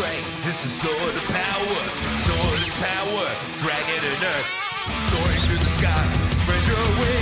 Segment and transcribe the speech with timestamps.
[0.00, 0.48] strength.
[0.48, 1.80] It's a sword of power.
[2.24, 3.26] Sword is power.
[3.58, 4.48] Dragon and earth.
[5.10, 6.04] Soaring through the sky.
[6.40, 7.19] Spread your wings.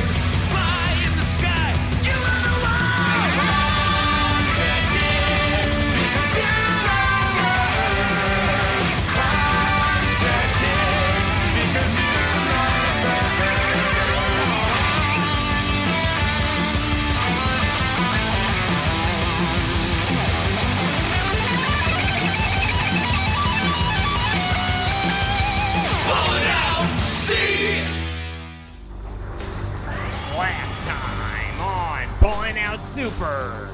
[32.98, 33.70] Super,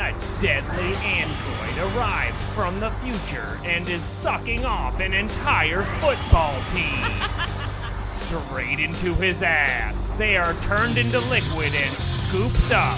[0.00, 7.04] a deadly android arrived from the future and is sucking off an entire football team.
[7.98, 10.12] Straight into his ass.
[10.12, 12.96] They are turned into liquid and scooped up.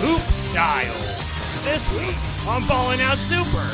[0.00, 0.92] Goop style.
[1.62, 2.16] This week
[2.48, 3.70] on Ballin' Out Super.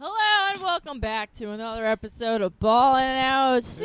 [0.00, 3.84] Hello and welcome back to another episode of Ballin' Out Super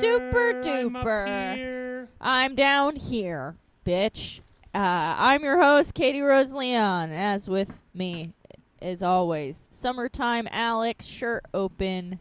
[0.00, 1.85] Super I'm up Duper.
[2.20, 4.40] I'm down here, bitch.
[4.74, 4.78] Uh,
[5.18, 7.10] I'm your host, Katie Rose Leon.
[7.10, 8.32] As with me,
[8.80, 12.20] as always, summertime Alex, shirt open,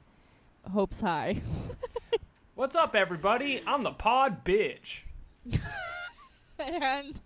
[0.74, 1.42] hopes high.
[2.56, 3.62] What's up, everybody?
[3.66, 5.02] I'm the pod bitch.
[6.60, 7.20] and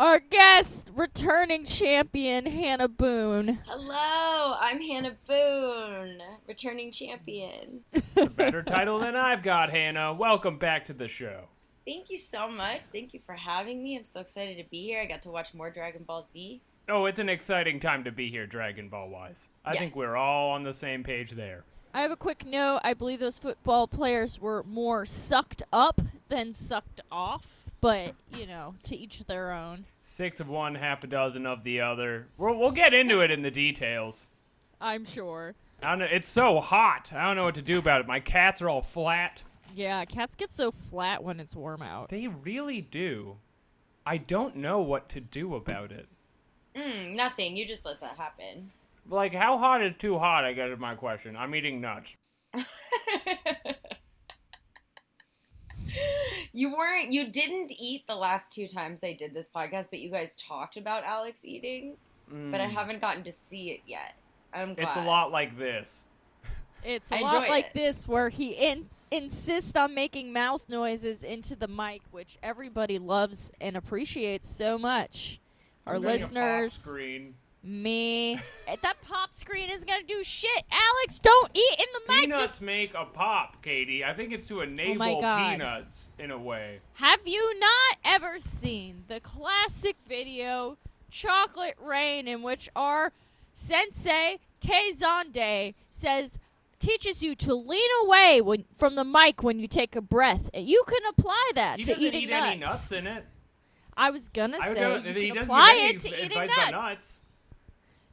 [0.00, 3.58] our guest, returning champion Hannah Boone.
[3.66, 7.82] Hello, I'm Hannah Boone, returning champion.
[7.92, 10.14] It's a better title than I've got, Hannah.
[10.14, 11.48] Welcome back to the show.
[11.84, 12.84] Thank you so much.
[12.86, 13.94] Thank you for having me.
[13.94, 15.00] I'm so excited to be here.
[15.00, 16.62] I got to watch more Dragon Ball Z.
[16.88, 19.48] Oh, it's an exciting time to be here, Dragon Ball wise.
[19.66, 21.64] I think we're all on the same page there.
[21.92, 22.80] I have a quick note.
[22.84, 28.74] I believe those football players were more sucked up than sucked off, but you know,
[28.84, 29.84] to each their own.
[30.02, 32.26] Six of one, half a dozen of the other.
[32.38, 34.28] We'll, we'll get into it in the details.
[34.80, 35.54] I'm sure.
[35.82, 36.08] I don't know.
[36.10, 37.12] It's so hot.
[37.14, 38.06] I don't know what to do about it.
[38.06, 39.42] My cats are all flat.
[39.74, 42.08] Yeah, cats get so flat when it's warm out.
[42.08, 43.36] They really do.
[44.04, 46.08] I don't know what to do about it.
[46.74, 47.56] Mm, nothing.
[47.56, 48.72] You just let that happen.
[49.08, 50.44] Like, how hot is too hot?
[50.44, 51.36] I guess is my question.
[51.36, 52.14] I'm eating nuts.
[56.52, 57.12] you weren't.
[57.12, 60.76] You didn't eat the last two times I did this podcast, but you guys talked
[60.76, 61.96] about Alex eating.
[62.32, 64.14] But I haven't gotten to see it yet.
[64.54, 64.86] I'm glad.
[64.86, 64.88] Mm.
[64.88, 66.04] It's a lot like this.
[66.84, 67.74] It's a I lot like it.
[67.74, 73.50] this where he in- insists on making mouth noises into the mic, which everybody loves
[73.60, 75.40] and appreciates so much.
[75.86, 77.34] Our I'm getting a pop listeners, screen.
[77.62, 78.38] Me.
[78.66, 80.64] Eh, that pop screen isn't gonna do shit.
[80.70, 82.20] Alex, don't eat in the mic.
[82.22, 84.02] Peanuts Just make a pop, Katie.
[84.04, 85.50] I think it's to enable God.
[85.58, 86.80] peanuts in a way.
[86.94, 90.78] Have you not ever seen the classic video
[91.10, 93.12] Chocolate Rain in which our
[93.52, 96.38] sensei Tay Zonday says
[96.78, 100.48] teaches you to lean away when, from the mic when you take a breath.
[100.54, 102.46] And You can apply that He to doesn't eating eat nuts.
[102.46, 103.24] any nuts in it.
[103.96, 106.70] I was gonna I say don't, you can apply it to eating nuts.
[106.70, 107.22] nuts.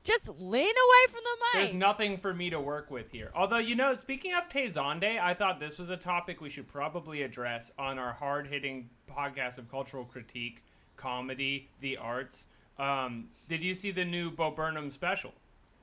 [0.07, 1.65] Just lean away from the mic.
[1.67, 3.29] There's nothing for me to work with here.
[3.35, 6.65] Although, you know, speaking of Tay Zonday, I thought this was a topic we should
[6.69, 10.63] probably address on our hard hitting podcast of cultural critique,
[10.95, 12.45] comedy, the arts.
[12.79, 15.33] Um, did you see the new Bo Burnham special?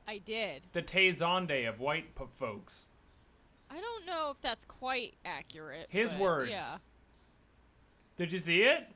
[0.08, 0.62] I did.
[0.72, 2.86] The Tay Zonday of white p- folks.
[3.70, 5.88] I don't know if that's quite accurate.
[5.90, 6.50] His but words.
[6.50, 6.76] Yeah,
[8.16, 8.86] Did you see it?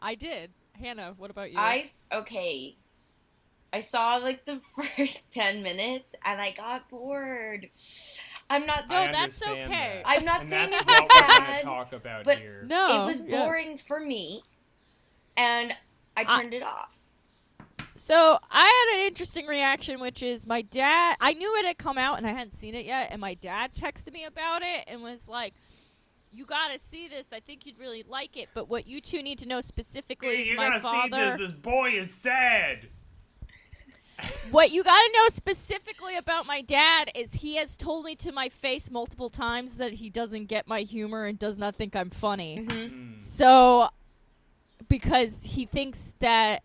[0.00, 0.50] I did.
[0.72, 1.58] Hannah, what about you?
[1.58, 2.76] I s- okay.
[3.72, 4.60] I saw like the
[4.96, 7.68] first ten minutes and I got bored.
[8.48, 8.88] I'm not.
[8.88, 9.68] No, that's okay.
[9.68, 10.02] that.
[10.04, 12.38] I'm not and saying that's it was what we're going bad, to talk about but
[12.38, 12.64] here.
[12.68, 13.44] no, it was yeah.
[13.44, 14.42] boring for me,
[15.36, 15.72] and
[16.16, 16.88] I I- turned it off.
[17.96, 21.16] So I had an interesting reaction, which is my dad.
[21.20, 23.74] I knew it had come out and I hadn't seen it yet, and my dad
[23.74, 25.52] texted me about it and was like,
[26.32, 27.26] "You gotta see this.
[27.30, 28.48] I think you'd really like it.
[28.54, 31.36] But what you two need to know specifically Hey, is you my gotta father.
[31.36, 31.50] see this.
[31.50, 32.88] This boy is sad.
[34.50, 38.48] What you gotta know specifically about my dad is he has told me to my
[38.48, 42.66] face multiple times that he doesn't get my humor and does not think I'm funny.
[42.66, 43.20] Mm-hmm.
[43.20, 43.88] So,
[44.88, 46.62] because he thinks that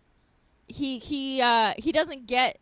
[0.66, 2.58] he he uh, he doesn't get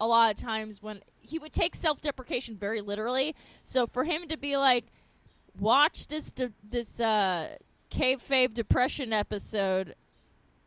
[0.00, 3.34] a lot of times when he would take self deprecation very literally.
[3.62, 4.86] So for him to be like,
[5.58, 7.56] watch this de- this uh,
[7.90, 9.94] kayfabe depression episode.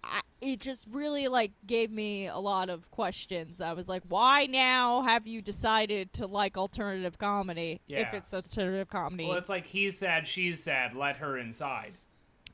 [0.04, 3.62] I, it just really like gave me a lot of questions.
[3.62, 7.80] I was like, "Why now have you decided to like alternative comedy?
[7.88, 8.16] If Yeah.
[8.16, 10.94] it's alternative comedy, Well, it's like he's sad, she's sad.
[10.94, 11.94] Let her inside.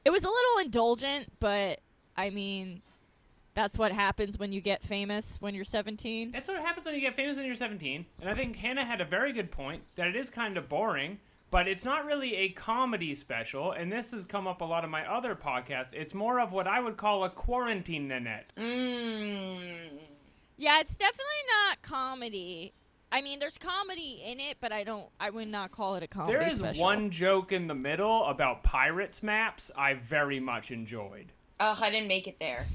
[0.05, 1.79] It was a little indulgent, but
[2.15, 2.81] I mean,
[3.55, 6.31] that's what happens when you get famous when you're 17.
[6.31, 8.05] That's what happens when you get famous when you're 17.
[8.21, 11.19] And I think Hannah had a very good point that it is kind of boring,
[11.51, 13.71] but it's not really a comedy special.
[13.71, 15.93] And this has come up a lot of my other podcasts.
[15.93, 18.51] It's more of what I would call a quarantine Nanette.
[18.57, 19.89] Mm.
[20.57, 21.25] Yeah, it's definitely
[21.67, 22.73] not comedy.
[23.11, 25.07] I mean, there's comedy in it, but I don't.
[25.19, 26.37] I would not call it a comedy.
[26.37, 26.83] There is special.
[26.83, 31.31] one joke in the middle about pirates maps I very much enjoyed.
[31.59, 32.67] Oh, I didn't make it there.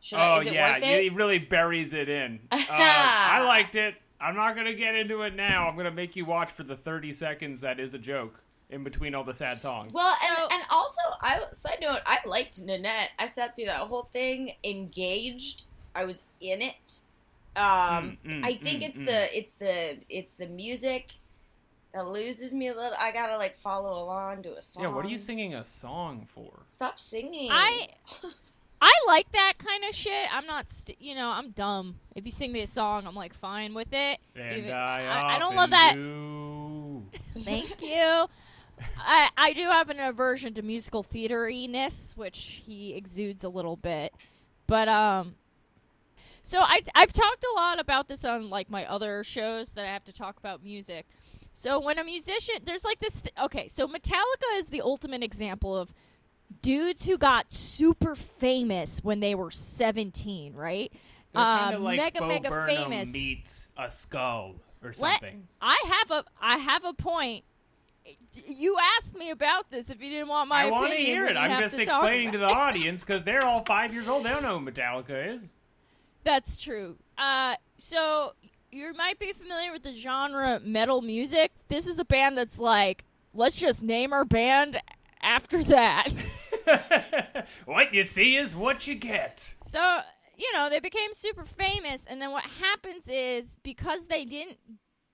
[0.00, 1.02] Should oh I, is it yeah, worth it?
[1.02, 2.40] he really buries it in.
[2.52, 3.94] Uh, I liked it.
[4.20, 5.68] I'm not gonna get into it now.
[5.68, 9.14] I'm gonna make you watch for the 30 seconds that is a joke in between
[9.14, 9.92] all the sad songs.
[9.94, 13.10] Well, So- and, and also, I side note, I liked Nanette.
[13.18, 15.64] I sat through that whole thing, engaged.
[15.94, 17.00] I was in it.
[17.56, 19.06] Um, Mm, mm, I think mm, it's mm.
[19.06, 21.12] the it's the it's the music
[21.92, 22.92] that loses me a little.
[22.98, 24.82] I gotta like follow along to a song.
[24.82, 26.60] yeah, what are you singing a song for?
[26.68, 27.48] Stop singing.
[27.50, 27.88] I
[28.80, 30.32] I like that kind of shit.
[30.32, 31.96] I'm not, st- you know, I'm dumb.
[32.14, 34.18] If you sing me a song, I'm like fine with it.
[34.36, 35.94] And Even- I, I, I don't love that.
[35.94, 37.04] do.
[37.44, 38.26] Thank you.
[38.98, 44.12] I I do have an aversion to musical theateriness, which he exudes a little bit.
[44.68, 45.34] But um
[46.44, 49.88] so I I've talked a lot about this on like my other shows that I
[49.88, 51.06] have to talk about music.
[51.54, 55.76] So when a musician there's like this th- okay, so Metallica is the ultimate example
[55.76, 55.92] of
[56.62, 60.92] dudes who got super famous when they were 17, right?
[61.34, 63.12] Uh, like mega Bo mega Burnham famous.
[63.12, 65.46] meets a skull or Let- something.
[65.60, 67.44] I have a I have a point.
[68.32, 69.90] You asked me about this.
[69.90, 71.36] If you didn't want my I want to hear it.
[71.36, 74.24] I'm just to explaining to the audience because they're all five years old.
[74.24, 75.54] They don't know who Metallica is.
[76.24, 76.96] That's true.
[77.18, 78.32] Uh, so
[78.72, 81.52] you might be familiar with the genre metal music.
[81.68, 83.04] This is a band that's like,
[83.34, 84.80] let's just name our band
[85.22, 86.12] after that.
[87.64, 89.54] what you see is what you get.
[89.62, 90.00] So,
[90.36, 94.58] you know, they became super famous, and then what happens is because they didn't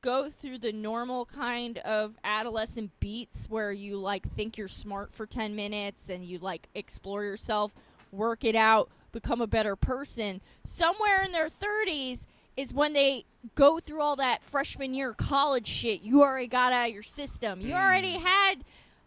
[0.05, 5.25] go through the normal kind of adolescent beats where you like think you're smart for
[5.25, 7.73] 10 minutes and you like explore yourself,
[8.13, 13.25] work it out, become a better person, somewhere in their 30s is when they
[13.55, 17.63] go through all that freshman year college shit you already got out of your system.
[17.63, 18.27] You already hmm.
[18.27, 18.65] had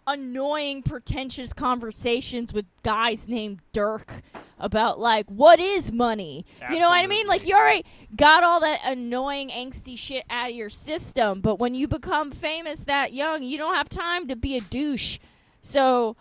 [0.08, 4.22] annoying, pretentious conversations with guys named Dirk
[4.58, 6.46] about like what is money.
[6.72, 7.28] You know what I mean?
[7.28, 11.76] Like you already got all that annoying, angsty shit out of your system, but when
[11.76, 15.20] you become famous that young, you don't have time to be a douche.
[15.62, 16.16] So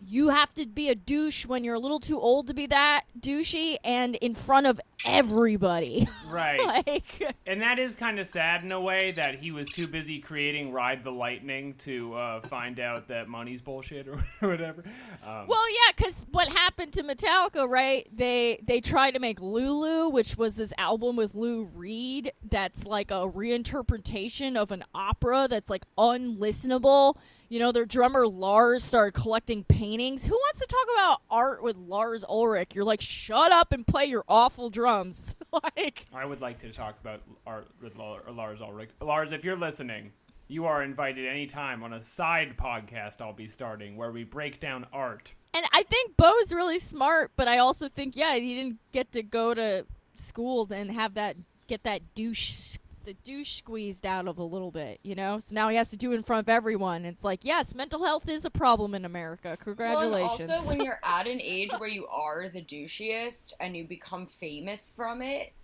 [0.00, 3.04] you have to be a douche when you're a little too old to be that
[3.18, 6.08] douchey and in front of everybody.
[6.28, 6.84] Right.
[6.86, 10.18] like And that is kind of sad in a way that he was too busy
[10.18, 14.84] creating Ride the Lightning to uh, find out that money's bullshit or whatever.
[15.24, 18.06] Um, Well, yeah, because what happened to Metallica, right?
[18.14, 23.10] They they tried to make Lulu, which was this album with Lou Reed, that's like
[23.10, 27.16] a reinterpretation of an opera that's like unlistenable.
[27.50, 30.22] You know, their drummer Lars started collecting paintings.
[30.24, 32.72] Who wants to talk about art with Lars Ulrich?
[32.74, 35.34] You're like, shut up and play your awful drums.
[35.52, 38.90] like, I would like to talk about art with Lars Ulrich.
[39.00, 40.12] Lars, if you're listening,
[40.48, 44.86] you are invited anytime on a side podcast I'll be starting where we break down
[44.92, 45.32] art.
[45.54, 49.22] And I think Bo's really smart, but I also think yeah, he didn't get to
[49.22, 51.36] go to school and have that
[51.66, 52.76] get that douche
[53.08, 55.38] the douche squeezed out of a little bit, you know.
[55.38, 57.06] So now he has to do it in front of everyone.
[57.06, 59.56] It's like yes, mental health is a problem in America.
[59.64, 60.46] Congratulations.
[60.46, 64.26] Well, also when you're at an age where you are the douchiest and you become
[64.26, 65.54] famous from it,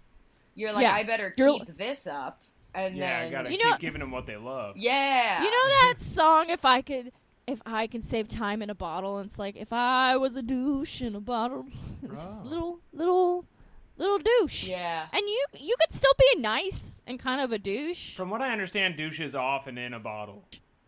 [0.55, 0.95] you're like, Yeah.
[0.95, 2.41] I better You're- keep this up.
[2.75, 4.79] And yeah, I then, gotta You keep know- giving them what they love.
[4.79, 7.13] yeah, you know that song if I could
[7.47, 10.43] if I can save time in a bottle and it's like if I was a
[10.43, 11.67] douche in a bottle
[12.09, 13.45] just little little
[13.97, 14.65] little douche.
[14.65, 15.07] yeah.
[15.13, 18.15] And you you could still be nice and kind of a douche.
[18.15, 20.45] From what I understand, douche is off and in a bottle.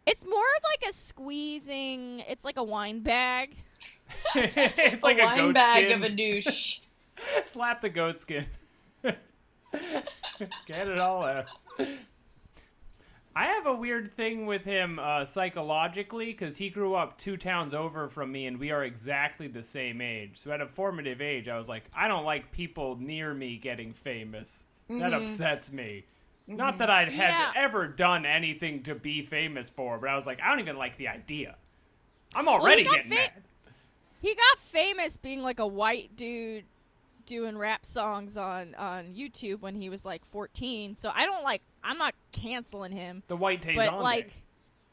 [0.07, 2.21] It's more of like a squeezing.
[2.29, 3.57] It's like a wine bag.
[4.35, 5.99] it's like a a, wine goat bag skin.
[5.99, 6.79] of a douche.
[7.45, 8.47] Slap the goat skin.
[9.03, 11.47] Get it all out.
[13.39, 17.75] I have a weird thing with him uh, psychologically because he grew up two towns
[17.75, 20.39] over from me and we are exactly the same age.
[20.39, 23.93] So at a formative age, I was like, I don't like people near me getting
[23.93, 24.65] famous.
[24.89, 26.07] That upsets me.
[26.47, 27.53] Not that I had Yeah.
[27.57, 30.97] ever done anything to be famous for, but I was like, I don't even like
[30.97, 31.57] the idea.
[32.35, 33.33] I'm already got getting fa- mad.
[34.23, 36.65] He got famous being like a white dude
[37.27, 40.95] doing rap songs on on YouTube when he was like 14.
[40.95, 41.61] So I don't like.
[41.87, 43.23] I'm not canceling him.
[43.29, 44.03] The white Tay But Zonday.
[44.03, 44.33] like,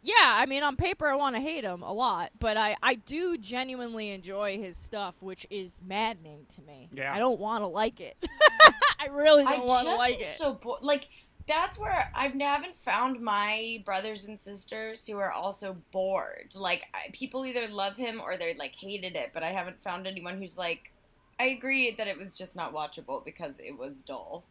[0.01, 2.95] yeah, I mean, on paper, I want to hate him a lot, but I, I
[2.95, 6.89] do genuinely enjoy his stuff, which is maddening to me.
[6.93, 7.13] Yeah.
[7.13, 8.17] I don't want to like it.
[8.99, 10.29] I really I don't want to just like it.
[10.29, 11.07] so bo- like
[11.47, 16.53] that's where I haven't found my brothers and sisters who are also bored.
[16.55, 20.07] Like I, people either love him or they like hated it, but I haven't found
[20.07, 20.91] anyone who's like.
[21.39, 24.43] I agree that it was just not watchable because it was dull.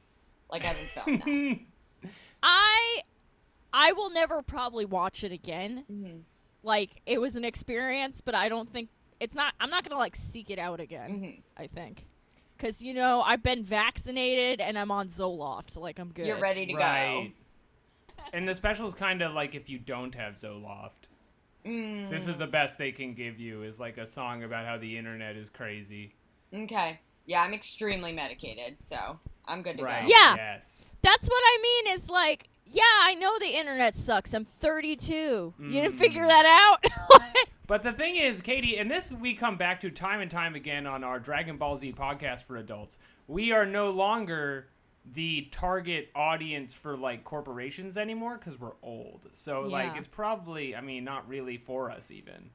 [0.50, 1.58] Like I haven't found that.
[2.42, 3.02] I,
[3.72, 5.84] I will never probably watch it again.
[5.90, 6.20] Mhm.
[6.62, 8.88] Like it was an experience, but I don't think
[9.20, 9.54] it's not.
[9.60, 11.10] I'm not gonna like seek it out again.
[11.20, 11.42] Mhm.
[11.56, 12.06] I think.
[12.56, 16.26] Because you know I've been vaccinated and I'm on Zoloft, like I'm good.
[16.26, 17.32] You're ready to right.
[18.32, 20.90] And the special is kind of like if you don't have Zoloft.
[21.64, 24.78] Mm, This is the best they can give you is like a song about how
[24.78, 26.14] the internet is crazy.
[26.54, 26.98] okay.
[27.26, 30.02] Yeah, I'm extremely medicated, so I'm good to Right.
[30.02, 30.08] go.
[30.08, 30.34] Yeah.
[30.36, 30.92] Yes.
[31.02, 31.94] That's what I mean.
[31.94, 34.34] Is like, yeah, I know the internet sucks.
[34.34, 35.54] I'm 32.
[35.58, 36.28] You didn't figure Mm.
[36.28, 36.84] that out.
[37.68, 40.86] But the thing is, Katie, and this we come back to time and time again
[40.86, 42.98] on our Dragon Ball Z podcast for adults.
[43.28, 44.68] We are no longer
[45.10, 49.26] the target audience for like corporations anymore because we're old.
[49.32, 52.50] So like it's probably, I mean, not really for us even.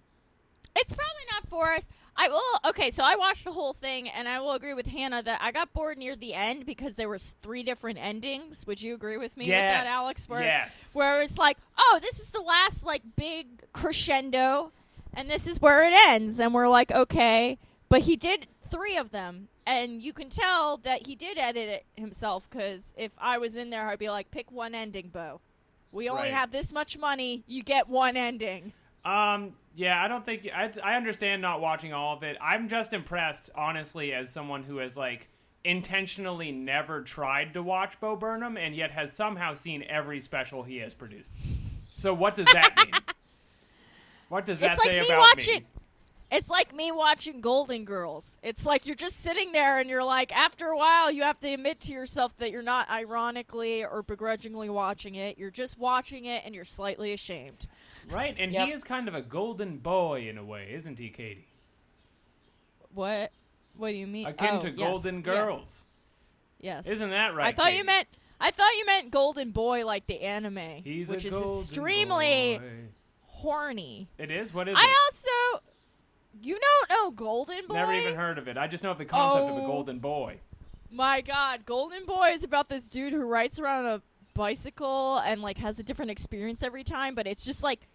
[0.75, 1.87] it's probably not for us.
[2.19, 2.69] I will.
[2.69, 5.51] Okay, so I watched the whole thing, and I will agree with Hannah that I
[5.51, 8.65] got bored near the end because there was three different endings.
[8.65, 9.79] Would you agree with me yes.
[9.79, 10.27] with that, Alex?
[10.27, 10.91] Where, yes.
[10.93, 14.71] where it's like, oh, this is the last like big crescendo,
[15.13, 19.11] and this is where it ends, and we're like, okay, but he did three of
[19.11, 23.55] them, and you can tell that he did edit it himself because if I was
[23.55, 25.39] in there, I'd be like, pick one ending, Bo.
[25.91, 26.33] We only Right.
[26.33, 27.43] have this much money.
[27.47, 28.73] You get one ending.
[29.07, 32.35] Um, yeah, I don't think I, I understand not watching all of it.
[32.41, 35.29] I'm just impressed, honestly, as someone who has like
[35.63, 40.77] intentionally never tried to watch Bo Burnham and yet has somehow seen every special he
[40.77, 41.31] has produced.
[41.95, 42.91] So what does that mean?
[44.29, 45.59] what does that it's like say me about watching.
[45.59, 45.65] me?
[46.29, 48.37] It's like me watching Golden Girls.
[48.43, 51.53] It's like you're just sitting there and you're like, after a while, you have to
[51.53, 55.37] admit to yourself that you're not ironically or begrudgingly watching it.
[55.37, 57.67] You're just watching it and you're slightly ashamed.
[58.09, 58.67] Right, and Yep.
[58.67, 61.47] he is kind of a golden boy in a way, isn't he, Katie?
[62.93, 63.31] What?
[63.75, 64.27] What do you mean?
[64.27, 65.85] Akin Oh, to yes, Golden yeah, Girls,
[66.59, 66.87] yes.
[66.87, 67.47] isn't that right?
[67.47, 67.77] I thought Katie?
[67.77, 68.07] you meant.
[68.39, 72.69] I thought you meant Golden Boy, like the anime, He's which a is extremely boy.
[73.23, 74.07] horny.
[74.17, 74.53] It is.
[74.53, 74.95] What is I it?
[75.05, 75.63] also,
[76.43, 77.73] you don't know Golden Boy?
[77.73, 78.57] Never even heard of it.
[78.57, 79.65] I just know of the concept of a Oh.
[79.67, 80.39] golden boy.
[80.91, 84.01] My God, Golden Boy is about this dude who rides around on a
[84.35, 87.87] bicycle and like has a different experience every time, but it's just like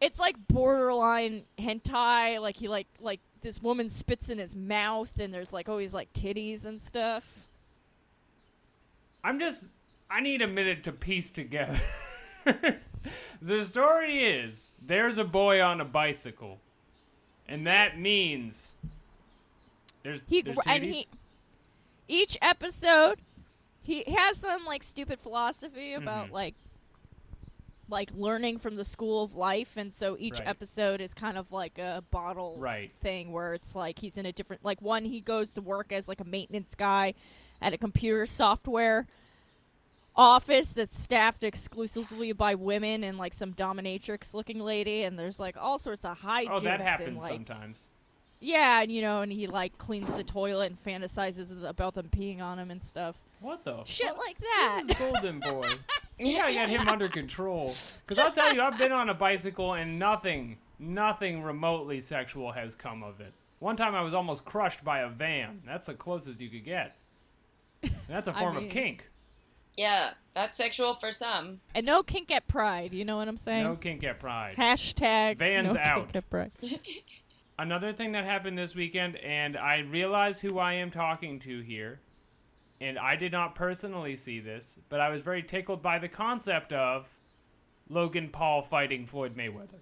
[0.00, 2.40] it's like borderline hentai.
[2.40, 6.12] Like he like like this woman spits in his mouth and there's like always like
[6.12, 7.24] titties and stuff.
[9.22, 9.64] I'm just.
[10.10, 11.80] I need a minute to piece together.
[13.42, 16.58] the story is there's a boy on a bicycle,
[17.48, 18.74] and that means
[20.02, 21.06] there's He there's and he
[22.06, 23.20] each episode
[23.82, 26.32] he has some like stupid philosophy about Mhm.
[26.32, 26.54] like
[27.88, 30.48] like learning from the school of life and so each Right.
[30.48, 32.92] episode is kind of like a bottle Right.
[33.02, 36.08] thing where it's like he's in a different like one he goes to work as
[36.08, 37.14] like a maintenance guy
[37.60, 39.06] at a computer software
[40.16, 45.56] office that's staffed exclusively by women and like some dominatrix looking lady and there's like
[45.58, 47.86] all sorts of hijinks Oh, that and, happens like, sometimes.
[48.40, 52.40] yeah, and you know, and he like cleans the toilet and fantasizes about them peeing
[52.40, 53.16] on him and stuff.
[53.40, 54.18] What the Shit fuck?
[54.18, 54.82] like that.
[54.86, 55.70] This is Golden Boy.
[56.18, 57.74] You gotta get him under control.
[58.06, 62.74] Because I'll tell you, I've been on a bicycle and nothing, nothing remotely sexual has
[62.74, 63.32] come of it.
[63.58, 65.62] One time I was almost crushed by a van.
[65.66, 66.96] That's the closest you could get.
[67.82, 69.08] And that's a form mean- of kink.
[69.76, 71.58] Yeah, that's sexual for some.
[71.74, 72.94] and no kink at pride.
[72.94, 73.64] You know what I'm saying?
[73.64, 74.54] No kink at Pride.
[74.56, 76.12] Hashtag Vans no out.
[76.12, 76.52] Kink at pride.
[77.58, 81.98] Another thing that happened this weekend, and I realize who I am talking to here,
[82.84, 86.72] and I did not personally see this, but I was very tickled by the concept
[86.72, 87.08] of
[87.88, 89.80] Logan Paul fighting Floyd Mayweather.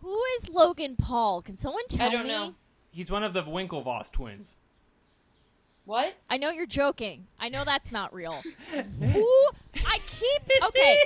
[0.00, 1.42] Who is Logan Paul?
[1.42, 2.14] Can someone tell me?
[2.14, 2.32] I don't me?
[2.32, 2.54] know.
[2.90, 4.54] He's one of the Winklevoss twins.
[5.84, 6.14] What?
[6.30, 7.26] I know you're joking.
[7.38, 8.42] I know that's not real.
[9.00, 9.48] Who?
[9.86, 10.98] I keep okay.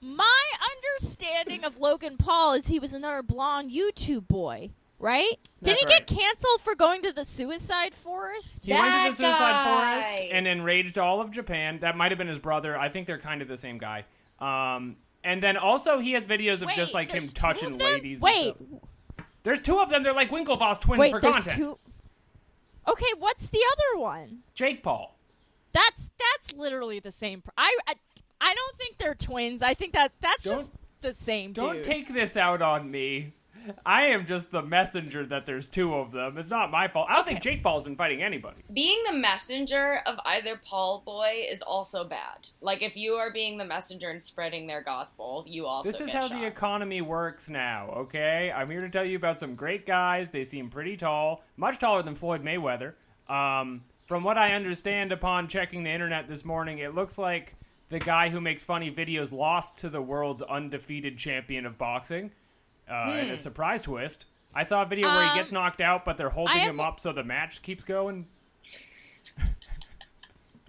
[0.00, 0.42] My
[0.76, 5.38] understanding of Logan Paul is he was another blonde YouTube boy, right?
[5.62, 6.06] Did That's he right.
[6.06, 8.64] get canceled for going to the suicide forest?
[8.66, 10.00] He went to the Suicide guy.
[10.02, 11.78] Forest and enraged all of Japan.
[11.80, 12.76] That might have been his brother.
[12.78, 14.04] I think they're kind of the same guy.
[14.40, 17.72] Um, and then also he has videos of Wait, just like him there's two touching
[17.72, 17.92] of them?
[17.94, 18.18] ladies.
[18.18, 19.26] and Wait, stuff.
[19.42, 20.02] there's two of them.
[20.02, 21.56] They're like Winklevoss twins wait, for there's content.
[21.56, 21.78] two.
[22.86, 24.38] Okay, what's the other one?
[24.54, 25.14] Jake Paul.
[25.72, 27.42] That's that's literally the same.
[27.42, 27.94] Pr- I, I
[28.40, 29.62] I don't think they're twins.
[29.62, 31.84] I think that that's Don't- just the same Don't dude.
[31.84, 33.34] take this out on me.
[33.84, 36.38] I am just the messenger that there's two of them.
[36.38, 37.08] It's not my fault.
[37.10, 38.62] I don't think Jake Paul's been fighting anybody.
[38.72, 42.48] being the messenger of either Paul boy is also bad.
[42.60, 46.12] Like if you are being the messenger and spreading their gospel, you also This is
[46.12, 46.38] how shot.
[46.38, 48.52] the economy works now, okay?
[48.54, 50.30] I'm here to tell you about some great guys.
[50.30, 52.94] They seem pretty tall, much taller than Floyd Mayweather.
[53.28, 57.54] Um, from what I understand upon checking the internet this morning, it looks like
[57.90, 62.30] the guy who makes funny videos lost to the world's undefeated champion of boxing
[62.90, 64.26] uh, in a surprise twist.
[64.54, 67.00] I saw a video where he Um, gets knocked out, but they're holding him up
[67.00, 68.26] so the match keeps going.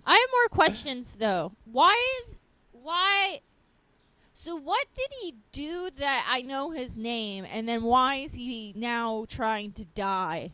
[0.06, 1.54] I have more questions though.
[1.66, 2.38] Why is
[2.72, 3.42] why?
[4.34, 8.74] So what did he do that I know his name, and then why is he
[8.76, 10.52] now trying to die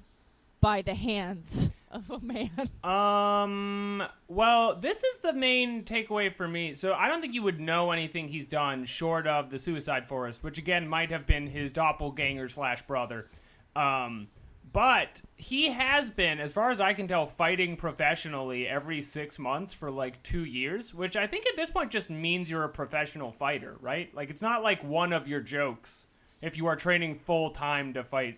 [0.59, 2.69] by the hands of a man?
[2.85, 4.03] Um.
[4.27, 6.73] Well, this is the main takeaway for me.
[6.73, 10.43] So I don't think you would know anything he's done short of the Suicide Forest,
[10.43, 13.27] which again might have been his doppelganger slash brother.
[13.75, 14.27] Um,
[14.71, 19.73] but he has been, as far as I can tell, fighting professionally every six months
[19.73, 23.31] for like two years, which I think at this point just means you're a professional
[23.31, 24.13] fighter, right?
[24.13, 26.07] Like it's not like one of your jokes
[26.41, 28.37] if you are training full time to fight.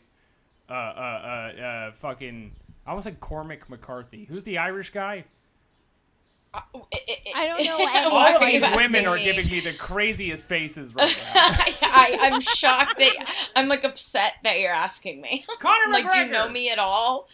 [0.69, 0.75] Uh, uh,
[1.57, 2.51] uh, uh, fucking.
[2.88, 4.24] I almost said Cormac McCarthy.
[4.25, 5.25] Who's the Irish guy?
[6.53, 6.62] Uh,
[7.36, 8.03] I don't know Why
[8.34, 11.41] All are you these women are giving me the craziest faces right now.
[11.44, 15.46] I, I'm shocked that I'm like upset that you're asking me.
[15.60, 17.27] Conor I'm like, do you know me at all?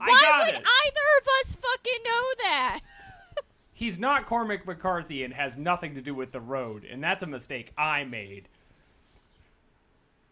[0.00, 0.62] I why would it.
[0.62, 2.80] either of us fucking know that?
[3.72, 7.26] He's not Cormac McCarthy and has nothing to do with the road, and that's a
[7.26, 8.48] mistake I made.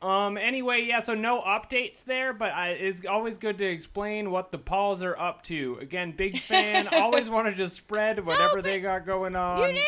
[0.02, 0.36] Um.
[0.36, 1.00] Anyway, yeah.
[1.00, 5.18] So no updates there, but I, it's always good to explain what the Pauls are
[5.18, 5.78] up to.
[5.80, 6.88] Again, big fan.
[6.88, 9.58] always want to just spread whatever they got going on.
[9.58, 9.78] you didn't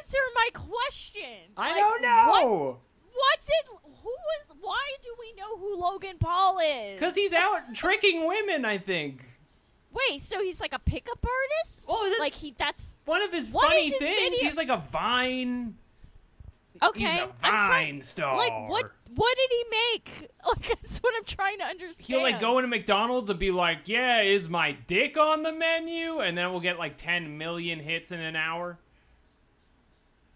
[0.00, 1.22] answer my question.
[1.56, 2.26] I Like, don't know.
[2.28, 2.46] What,
[3.14, 3.76] what did?
[4.02, 4.56] Who was?
[4.60, 6.98] Why do we know who Logan Paul is?
[7.00, 8.64] Cause he's out tricking women.
[8.64, 9.24] I think
[9.92, 11.86] Wait, so he's like a pickup artist?
[11.88, 14.18] Oh, that's- like he that's one of his funny his things.
[14.30, 15.76] video- He's like a Vine.
[16.82, 17.00] Okay.
[17.00, 18.36] He's a trying- star.
[18.36, 18.90] Like what?
[19.14, 20.28] What did he make?
[20.44, 22.06] Like that's what I'm trying to understand.
[22.06, 26.18] He'll like go into McDonald's and be like, "Yeah, is my dick on the menu?"
[26.18, 28.78] And then we'll get like 10 million hits in an hour.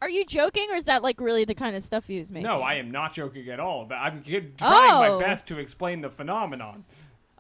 [0.01, 2.47] Are you joking, or is that like really the kind of stuff he was making?
[2.47, 3.85] No, I am not joking at all.
[3.87, 5.19] But I'm trying Oh.
[5.19, 6.85] my best to explain the phenomenon.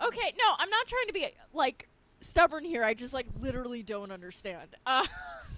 [0.02, 1.88] Okay, no, I'm not trying to be like
[2.20, 2.82] stubborn here.
[2.82, 4.70] I just like literally don't understand.
[4.86, 5.06] Uh,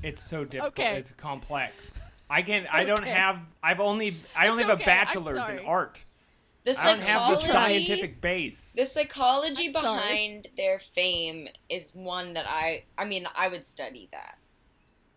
[0.02, 0.72] It's so difficult.
[0.78, 0.96] Okay.
[0.98, 2.00] It's complex.
[2.30, 2.66] I can't.
[2.72, 3.38] I don't have.
[3.62, 4.16] I've only.
[4.36, 5.64] I only It's have a okay, I'm bachelor's in sorry.
[5.64, 6.04] art.
[6.64, 7.86] The I don't have the psychology.
[7.86, 8.74] scientific base.
[8.76, 10.00] The psychology I'm sorry.
[10.02, 12.84] behind their fame is one that I.
[12.98, 14.36] I mean, I would study that.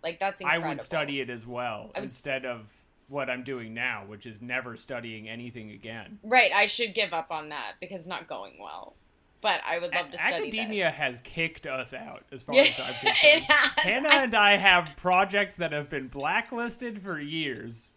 [0.03, 0.65] Like that's incredible.
[0.67, 2.61] I would study it as well I would s- instead of
[3.09, 6.19] what I'm doing now, which is never studying anything again.
[6.23, 8.95] Right, I should give up on that because it's not going well.
[9.41, 10.95] But I would love to study Academia this.
[10.95, 13.17] has kicked us out, as far as I'm concerned.
[13.23, 13.71] it has.
[13.83, 17.89] Hannah and I have projects that have been blacklisted for years.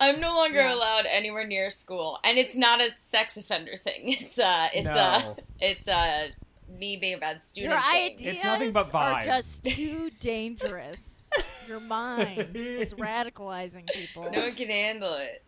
[0.00, 0.74] I'm no longer Yeah.
[0.74, 4.02] allowed anywhere near school, and it's not a sex offender thing.
[4.20, 4.92] It's uh, it's No.
[4.94, 6.28] uh, it's uh,
[6.68, 7.72] me being a bad student.
[7.72, 8.02] your thing.
[8.12, 11.28] ideas It's nothing but are just too dangerous.
[11.68, 14.28] Your mind is radicalizing people.
[14.30, 15.43] No one can handle it.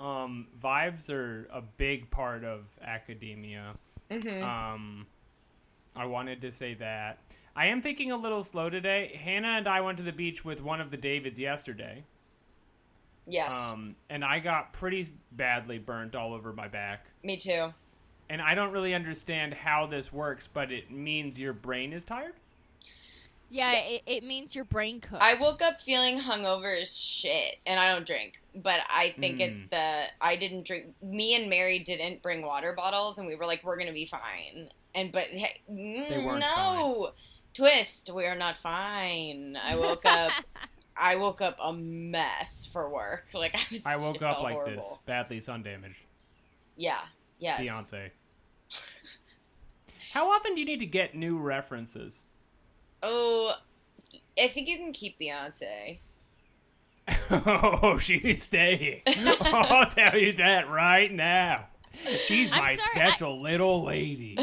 [0.00, 3.74] Um, vibes are a big part of academia.
[4.10, 4.42] Mhm.
[4.42, 5.06] Um,
[5.94, 7.18] I wanted to say that.
[7.54, 9.14] I am thinking a little slow today.
[9.22, 12.04] Hannah and I went to the beach with one of the Davids yesterday.
[13.26, 17.06] Yes, Um, and I got pretty badly burnt all over my back.
[17.22, 17.74] me too.
[18.30, 22.34] And I don't really understand how this works, but it means your brain is tired?
[23.52, 25.20] Yeah, it, it means your brain cooked.
[25.20, 28.40] I woke up feeling hungover as shit, and I don't drink.
[28.54, 29.70] But I think it's Mm.
[29.70, 30.94] the I didn't drink.
[31.02, 34.70] Me and Mary didn't bring water bottles, and we were like, we're gonna be fine.
[34.94, 37.10] And but hey, weren't no
[37.54, 38.10] twist.
[38.14, 39.56] We are not fine.
[39.60, 40.30] I woke up.
[40.96, 43.26] I woke up a mess for work.
[43.34, 43.84] Like I was.
[43.86, 44.76] I woke up like horrible.
[44.76, 45.98] this, badly sun damaged.
[46.76, 47.00] Yeah.
[47.40, 47.60] Yes.
[47.66, 48.10] Beyonce.
[50.12, 52.24] How often do you need to get new references?
[53.02, 53.52] Oh,
[54.38, 55.98] I think you can keep Beyonce.
[57.30, 59.02] oh, she's staying.
[59.06, 61.66] I'll tell you that right now.
[62.20, 64.36] She's I'm my sorry, I- special little lady.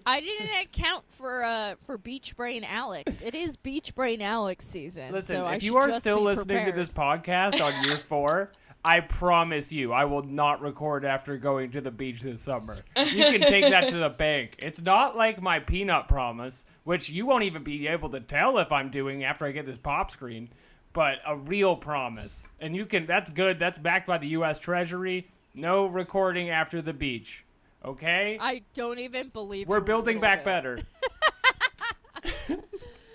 [0.06, 3.22] I didn't account for uh for Beach Brain Alex.
[3.22, 5.10] It is Beach Brain Alex season.
[5.10, 8.52] Listen, so I if you are still be listening to this podcast on year four,
[8.84, 12.78] I promise you, I will not record after going to the beach this summer.
[12.96, 14.56] You can take that to the bank.
[14.58, 18.72] It's not like my peanut promise, which you won't even be able to tell if
[18.72, 20.48] I'm doing after I get this pop screen,
[20.92, 22.48] but a real promise.
[22.60, 23.60] And you can, that's good.
[23.60, 24.58] That's backed by the U.S.
[24.58, 25.28] Treasury.
[25.54, 27.44] No recording after the beach.
[27.84, 28.36] Okay?
[28.40, 30.44] I don't even believe We're building back bit.
[30.44, 30.80] better.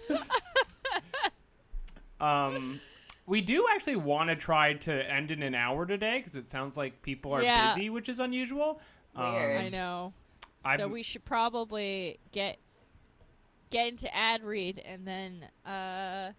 [2.22, 2.80] um,
[3.28, 6.76] we do actually want to try to end in an hour today because it sounds
[6.78, 7.68] like people are Yeah.
[7.76, 8.82] busy, which is unusual.
[9.16, 9.60] Weird.
[9.60, 10.14] Um, I know.
[10.64, 12.58] so I'm- we should probably get
[13.70, 16.32] get into ad read and then uh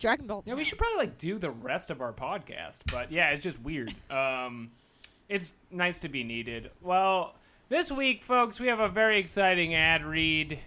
[0.00, 0.42] Dragon Ball.
[0.46, 0.64] yeah, we Town.
[0.64, 3.94] should probably like do the rest of our podcast, but yeah, it's just weird.
[4.10, 4.70] Um,
[5.28, 6.70] it's nice to be needed.
[6.80, 7.34] Well,
[7.68, 10.58] this week, folks, we have a very exciting ad read,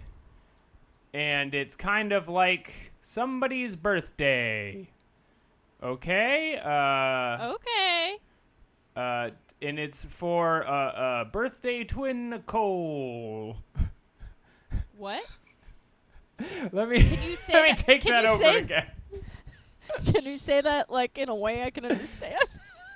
[1.14, 4.88] and it's kind of like somebody's birthday.
[5.82, 6.58] Okay.
[6.58, 7.52] Uh.
[7.54, 8.16] Okay.
[8.94, 13.56] Uh, and it's for uh, uh, birthday twin Nicole.
[14.96, 15.24] What?
[16.72, 18.86] Let me Can you say let me take can that over say- again.
[20.06, 22.34] Can you say that like in a way I can understand?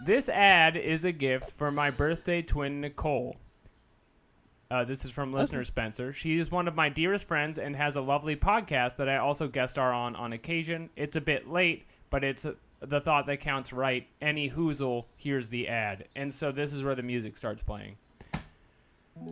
[0.07, 3.37] This ad is a gift for my birthday twin Nicole.
[4.71, 6.13] Uh, this is from listener Spencer.
[6.13, 9.47] She is one of my dearest friends and has a lovely podcast that I also
[9.47, 10.91] guest star on on occasion.
[10.97, 12.45] It's a bit late, but it's
[12.81, 14.07] the thought that counts right.
[14.21, 16.09] Any hoozle hears the ad.
[16.17, 17.97] And so this is where the music starts playing.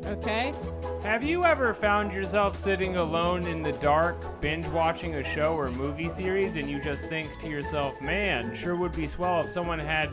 [0.06, 0.54] okay.
[1.02, 5.68] Have you ever found yourself sitting alone in the dark, binge watching a show or
[5.70, 9.80] movie series, and you just think to yourself, man, sure would be swell if someone
[9.80, 10.10] had.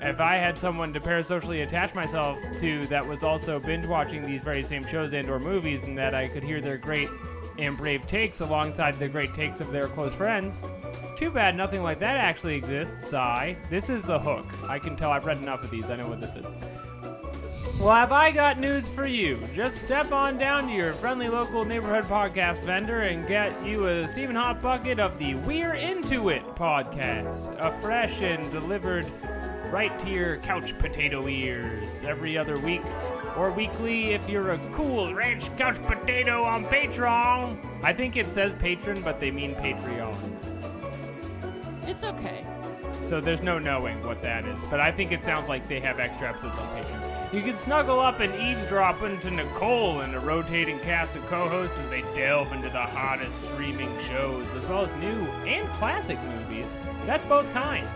[0.00, 4.42] If I had someone to parasocially attach myself to that was also binge watching these
[4.42, 7.08] very same shows and or movies and that I could hear their great
[7.58, 10.64] and brave takes alongside the great takes of their close friends.
[11.16, 13.56] Too bad nothing like that actually exists, sigh.
[13.70, 14.46] This is the hook.
[14.68, 16.46] I can tell I've read enough of these, I know what this is.
[17.80, 19.38] Well, have I got news for you?
[19.52, 24.06] Just step on down to your friendly local neighborhood podcast vendor and get you a
[24.06, 27.54] Stephen Hot Bucket of the We're Into It podcast.
[27.58, 29.10] A fresh and delivered
[29.70, 32.82] right to your couch potato ears every other week
[33.36, 37.58] or weekly if you're a cool ranch couch potato on Patreon.
[37.82, 40.16] I think it says patron, but they mean Patreon.
[41.86, 42.44] It's okay.
[43.02, 46.00] So there's no knowing what that is, but I think it sounds like they have
[46.00, 47.34] extra episodes on Patreon.
[47.34, 51.88] You can snuggle up and eavesdrop into Nicole and a rotating cast of co-hosts as
[51.90, 56.72] they delve into the hottest streaming shows, as well as new and classic movies.
[57.04, 57.90] That's both kinds.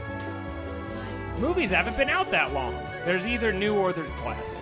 [1.40, 2.74] Movies haven't been out that long.
[3.04, 4.58] There's either new or there's classic.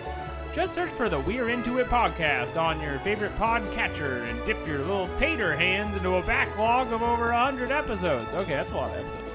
[0.53, 4.79] Just search for the We're Into It podcast on your favorite podcatcher and dip your
[4.79, 8.31] little tater hands into a backlog of over 100 episodes.
[8.35, 9.31] Okay, that's a lot of episodes.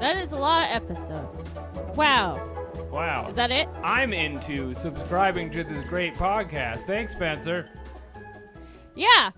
[0.00, 1.50] That is a lot of episodes.
[1.96, 2.52] Wow.
[2.90, 3.28] Wow.
[3.28, 3.68] Is that it?
[3.82, 6.82] I'm into subscribing to this great podcast.
[6.82, 7.70] Thanks, Spencer.
[8.96, 9.30] Yeah.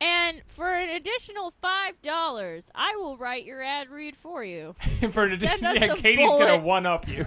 [0.00, 4.74] And for an additional five dollars, I will write your ad read for you.
[5.10, 7.26] For an Send addition, us yeah, Katie's gonna one up you.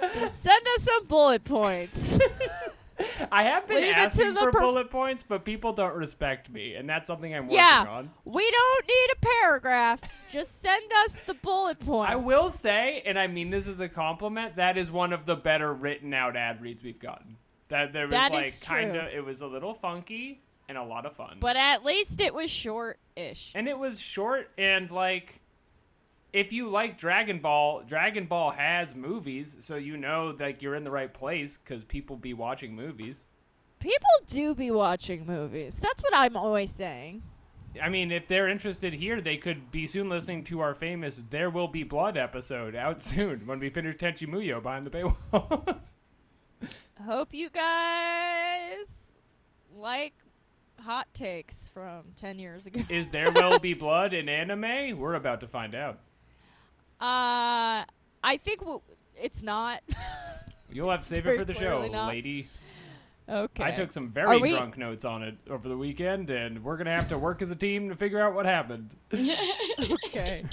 [0.00, 2.18] Send us some bullet points.
[3.30, 6.88] I have been Leave asking for prof- bullet points, but people don't respect me, and
[6.88, 7.86] that's something I'm working yeah.
[7.88, 8.10] on.
[8.24, 10.00] We don't need a paragraph.
[10.28, 12.12] Just send us the bullet points.
[12.12, 15.36] I will say, and I mean this as a compliment, that is one of the
[15.36, 17.36] better written out ad reads we've gotten.
[17.68, 21.06] That there was That like kind of it was a little funky and a lot
[21.06, 21.38] of fun.
[21.40, 23.52] But at least it was short-ish.
[23.54, 25.40] and it was short and like
[26.32, 30.84] if you like Dragon Ball, Dragon Ball has movies, so you know that you're in
[30.84, 33.24] the right place because people be watching movies.
[33.80, 35.78] People do be watching movies.
[35.80, 37.22] That's what I'm always saying.
[37.82, 41.48] I mean, if they're interested here, they could be soon listening to our famous "There
[41.48, 45.78] Will Be Blood" episode out soon when we finish Tenchi Muyo behind the paywall.
[47.06, 49.12] Hope you guys
[49.76, 50.14] like
[50.80, 52.80] hot takes from 10 years ago.
[52.88, 54.98] Is "There Will Be Blood" in anime?
[54.98, 55.98] We're about to find out.
[57.00, 57.84] Uh,
[58.24, 58.80] I think w-
[59.20, 59.82] it's not.
[60.70, 62.08] You'll have to save it for the show, not.
[62.08, 62.48] lady.
[63.28, 63.64] okay.
[63.64, 66.94] I took some very we- drunk notes on it over the weekend, and we're gonna
[66.94, 68.90] have to work as a team to figure out what happened.
[70.06, 70.44] okay.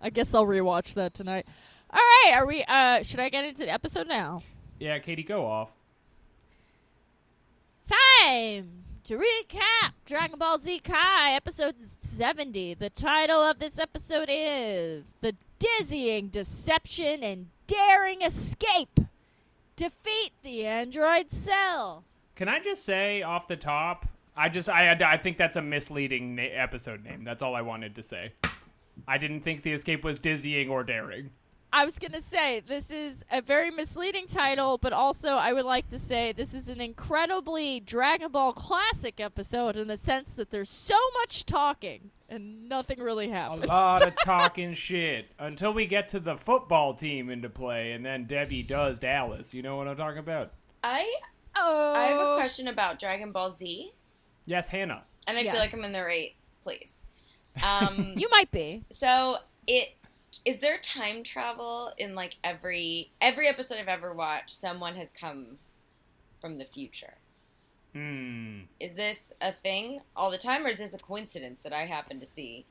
[0.00, 1.46] I guess I'll rewatch that tonight.
[1.90, 2.64] All right, are we?
[2.64, 4.42] Uh, should I get into the episode now?
[4.78, 5.70] Yeah, Katie, go off.
[7.88, 12.74] Time to recap Dragon Ball Z Kai episode 70.
[12.74, 18.98] The title of this episode is The Dizzying Deception and Daring Escape.
[19.76, 22.02] Defeat the android cell.
[22.34, 24.08] Can I just say off the top?
[24.36, 27.22] I just I I think that's a misleading na- episode name.
[27.22, 28.32] That's all I wanted to say.
[29.06, 31.30] I didn't think the escape was dizzying or daring.
[31.76, 35.90] I was gonna say this is a very misleading title, but also I would like
[35.90, 40.70] to say this is an incredibly Dragon Ball classic episode in the sense that there's
[40.70, 43.64] so much talking and nothing really happens.
[43.64, 48.04] A lot of talking shit until we get to the football team into play, and
[48.06, 49.52] then Debbie does Dallas.
[49.52, 50.52] You know what I'm talking about?
[50.82, 51.14] I
[51.56, 53.92] oh, I have a question about Dragon Ball Z,
[54.46, 55.02] Yes, Hannah.
[55.26, 55.52] and I Yes.
[55.52, 56.32] feel like I'm in the right
[56.64, 57.00] place.
[57.62, 58.82] Um, You might be.
[58.90, 59.36] so
[59.66, 59.94] it
[60.44, 64.58] is there time travel in like every every episode I've ever watched.
[64.58, 65.58] Someone has come
[66.40, 67.14] from the future.
[67.94, 68.60] Hmm.
[68.78, 72.20] Is this a thing all the time, or is this a coincidence that I happen
[72.20, 72.66] to see?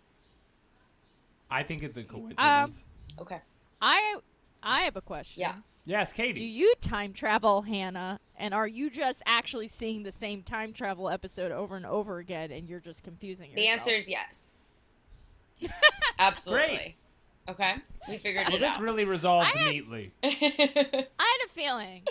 [1.49, 2.83] I think it's a coincidence.
[3.19, 3.41] Okay.
[3.81, 4.17] I
[4.61, 5.41] I have a question.
[5.41, 5.55] Yeah.
[5.85, 6.39] yes, Katie.
[6.39, 8.19] Do you time travel, Hannah?
[8.37, 12.51] And are you just actually seeing the same time travel episode over and over again,
[12.51, 13.65] and you're just confusing yourself?
[13.65, 14.41] The answer is yes.
[16.19, 16.97] Absolutely.
[17.47, 17.75] Okay.
[18.09, 18.81] We figured well, it this out.
[18.81, 20.11] really resolved I had- neatly.
[20.23, 20.27] I
[21.19, 22.03] had a feeling.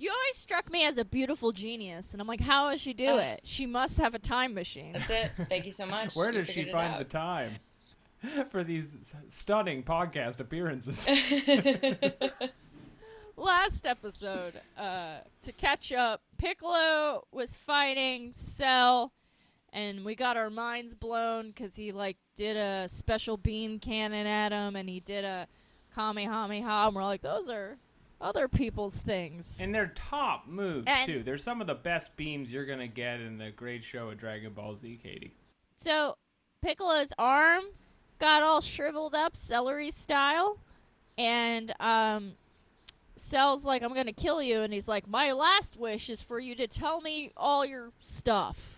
[0.00, 3.14] You always struck me as a beautiful genius, and I'm like, how does she do
[3.16, 3.40] Uh, it?
[3.44, 4.92] She must have a time machine.
[4.92, 5.32] That's it.
[5.48, 6.14] Thank you so much.
[6.14, 6.98] Where You does she figured it find out.
[7.00, 7.52] the time
[8.50, 11.06] for these s- stunning podcast appearances?
[13.36, 19.12] Last episode, uh, to catch up, Piccolo was fighting Cell,
[19.72, 24.52] and we got our minds blown because he like did a special beam cannon at
[24.52, 25.46] him, and he did a
[25.94, 27.76] kamehameha, and we're like, those are
[28.20, 29.58] other people's things.
[29.60, 31.22] and they're top moves And- too.
[31.22, 34.52] They're some of the best beams you're gonna get in the great show of Dragon
[34.52, 35.34] Ball Z, Katie.
[35.76, 36.16] So
[36.62, 37.62] Piccolo's arm
[38.18, 40.58] got all shriveled up, celery style,
[41.16, 42.32] and um,
[43.14, 46.54] Cell's like, "I'm gonna kill you," and he's like, "My last wish is for you
[46.56, 48.77] to tell me all your stuff."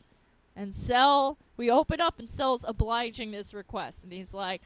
[0.56, 4.62] And Cell, we open up, and Cell's obliging this request, and he's like,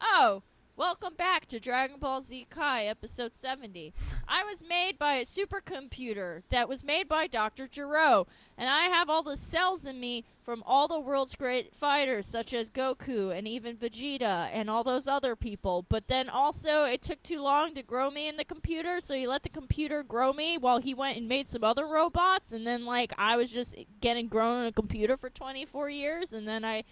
[0.00, 0.42] "Oh."
[0.76, 3.94] Welcome back to Dragon Ball Z Kai episode 70.
[4.26, 7.68] I was made by a supercomputer that was made by Dr.
[7.68, 8.26] Gero,
[8.58, 12.52] and I have all the cells in me from all the world's great fighters, such
[12.52, 15.86] as Goku and even Vegeta and all those other people.
[15.88, 19.28] But then also, it took too long to grow me in the computer, so he
[19.28, 22.50] let the computer grow me while he went and made some other robots.
[22.50, 26.48] And then, like, I was just getting grown in a computer for 24 years, and
[26.48, 26.82] then I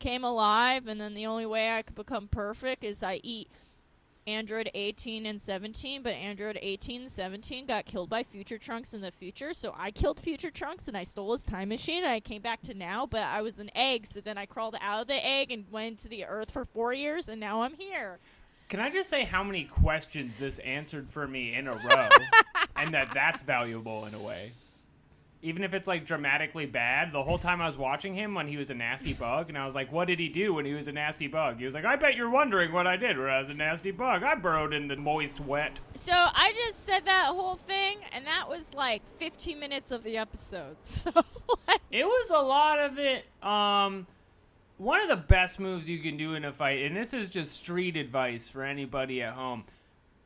[0.00, 0.88] came alive.
[0.88, 3.48] And then the only way I could become perfect is I eat
[4.26, 9.00] Android 18 and 17, but Android 18 and 17 got killed by Future Trunks in
[9.00, 9.52] the future.
[9.54, 12.62] So I killed Future Trunks and I stole his time machine and I came back
[12.62, 14.06] to now, but I was an egg.
[14.06, 16.92] So then I crawled out of the egg and went to the earth for four
[16.92, 18.18] years and now I'm here.
[18.68, 22.08] Can I just say how many questions this answered for me in a row,
[22.76, 24.52] and that that's valuable in a way?
[25.42, 28.58] Even if it's like dramatically bad, the whole time I was watching him when he
[28.58, 30.86] was a nasty bug, and I was like, "What did he do when he was
[30.86, 33.38] a nasty bug?" He was like, "I bet you're wondering what I did when I
[33.38, 34.22] was a nasty bug.
[34.22, 38.48] I burrowed in the moist wet." So I just said that whole thing and that
[38.48, 40.76] was like 15 minutes of the episode.
[40.84, 41.10] So
[41.66, 43.24] like, It was a lot of it.
[43.42, 44.06] Um,
[44.76, 47.52] one of the best moves you can do in a fight, and this is just
[47.54, 49.64] street advice for anybody at home: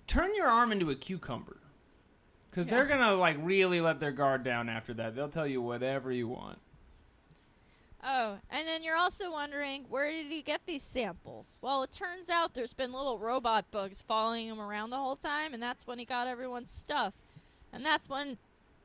[0.07, 1.57] turn your arm into a cucumber,
[2.55, 5.17] because they're gonna like really let their guard down after that.
[5.17, 6.59] They'll tell you whatever you want.
[8.07, 11.59] Oh, and then you're also wondering where did he get these samples?
[11.63, 15.53] Well, it turns out there's been little robot bugs following him around the whole time,
[15.53, 17.15] and that's when he got everyone's stuff.
[17.73, 18.39] And that's when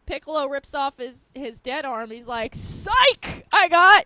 [0.07, 2.09] Piccolo rips off his his dead arm.
[2.09, 3.45] He's like, "Psych!
[3.51, 4.05] I got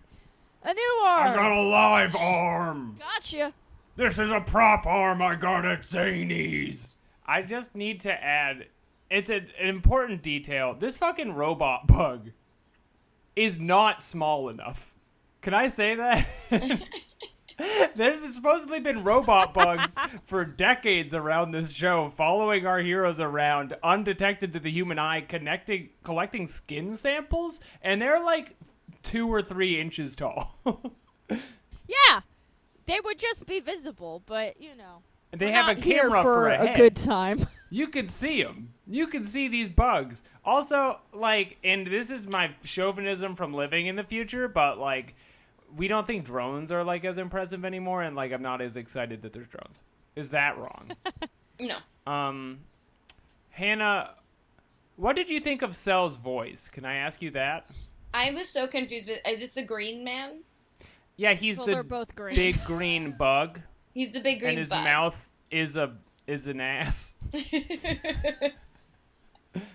[0.64, 1.32] a new arm.
[1.32, 3.00] I got a live arm.
[3.00, 3.54] Gotcha."
[3.96, 6.96] This is a prop arm I got at Zany's.
[7.26, 8.66] I just need to add,
[9.14, 10.74] it's a, an important detail.
[10.74, 12.32] This fucking robot bug
[13.36, 14.94] is not small enough.
[15.42, 16.28] Can I say that?
[17.96, 19.96] There's supposedly been robot bugs
[20.26, 25.90] for decades around this show, following our heroes around, undetected to the human eye, connecting,
[26.02, 28.56] collecting skin samples, and they're like
[29.04, 30.56] two or three inches tall.
[31.30, 32.22] Yeah,
[32.88, 35.04] they would just be visible, but you know.
[35.34, 37.46] They we're have a not here camera for, for a, a good time.
[37.70, 38.70] You could see them.
[38.86, 40.22] You could see these bugs.
[40.46, 45.16] Also, like, and this is my chauvinism from living in the future, but like,
[45.76, 49.24] we don't think drones are like as impressive anymore, and like, I'm not as excited
[49.24, 49.80] that there's drones.
[50.16, 50.92] Is that wrong?
[51.60, 51.78] No.
[52.06, 52.60] um,
[53.50, 54.16] Hannah,
[54.96, 56.70] what did you think of Cell's voice?
[56.70, 57.70] Can I ask you that?
[58.14, 60.42] I was so confused with is this the green man?
[61.16, 62.36] Yeah, he's well, the they're both green.
[62.36, 63.60] big green bug,
[63.94, 64.84] He's the big green and his bug.
[64.84, 65.94] mouth is a
[66.28, 67.14] is an ass.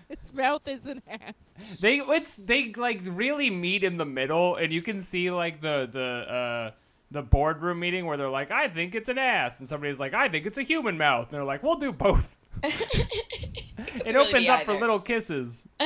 [0.09, 1.35] Its mouth is an ass.
[1.79, 5.87] They it's they like really meet in the middle, and you can see like the
[5.91, 6.71] the uh
[7.11, 10.29] the boardroom meeting where they're like, I think it's an ass, and somebody's like, I
[10.29, 11.27] think it's a human mouth.
[11.29, 12.37] And they're like, we'll do both.
[12.63, 15.65] it really opens be up for little kisses.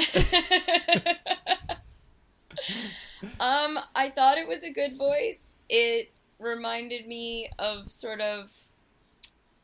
[3.39, 5.57] Um, I thought it was a good voice.
[5.69, 6.12] It
[6.43, 8.49] reminded me of sort of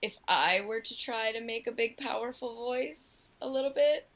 [0.02, 4.08] if I were to try to make a big, powerful voice a little bit.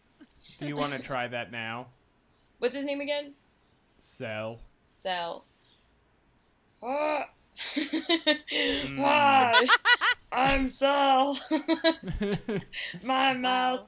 [0.57, 1.87] Do you want to try that now?
[2.59, 3.33] What's his name again?
[3.97, 4.59] Sell.
[4.89, 5.45] Cell.
[6.81, 7.29] Ah.
[7.75, 9.67] Hi,
[10.31, 11.37] I'm Cell.
[13.03, 13.81] My mouth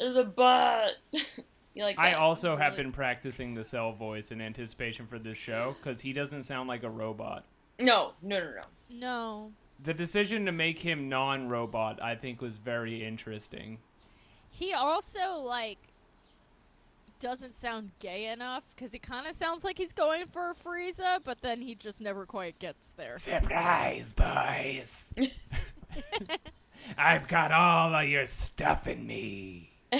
[0.00, 0.92] is a butt.
[1.74, 2.02] You like that?
[2.02, 2.18] I that?
[2.18, 6.42] also have been practicing the Cell voice in anticipation for this show because he doesn't
[6.42, 7.44] sound like a robot.
[7.78, 8.60] No, no, no, no.
[8.90, 9.52] No.
[9.82, 13.78] The decision to make him non-robot, I think, was very interesting.
[14.50, 15.78] He also like
[17.18, 21.20] doesn't sound gay enough because he kind of sounds like he's going for a Frieza,
[21.24, 23.16] but then he just never quite gets there.
[23.18, 25.14] Surprise, boys!
[26.98, 29.72] I've got all of your stuff in me.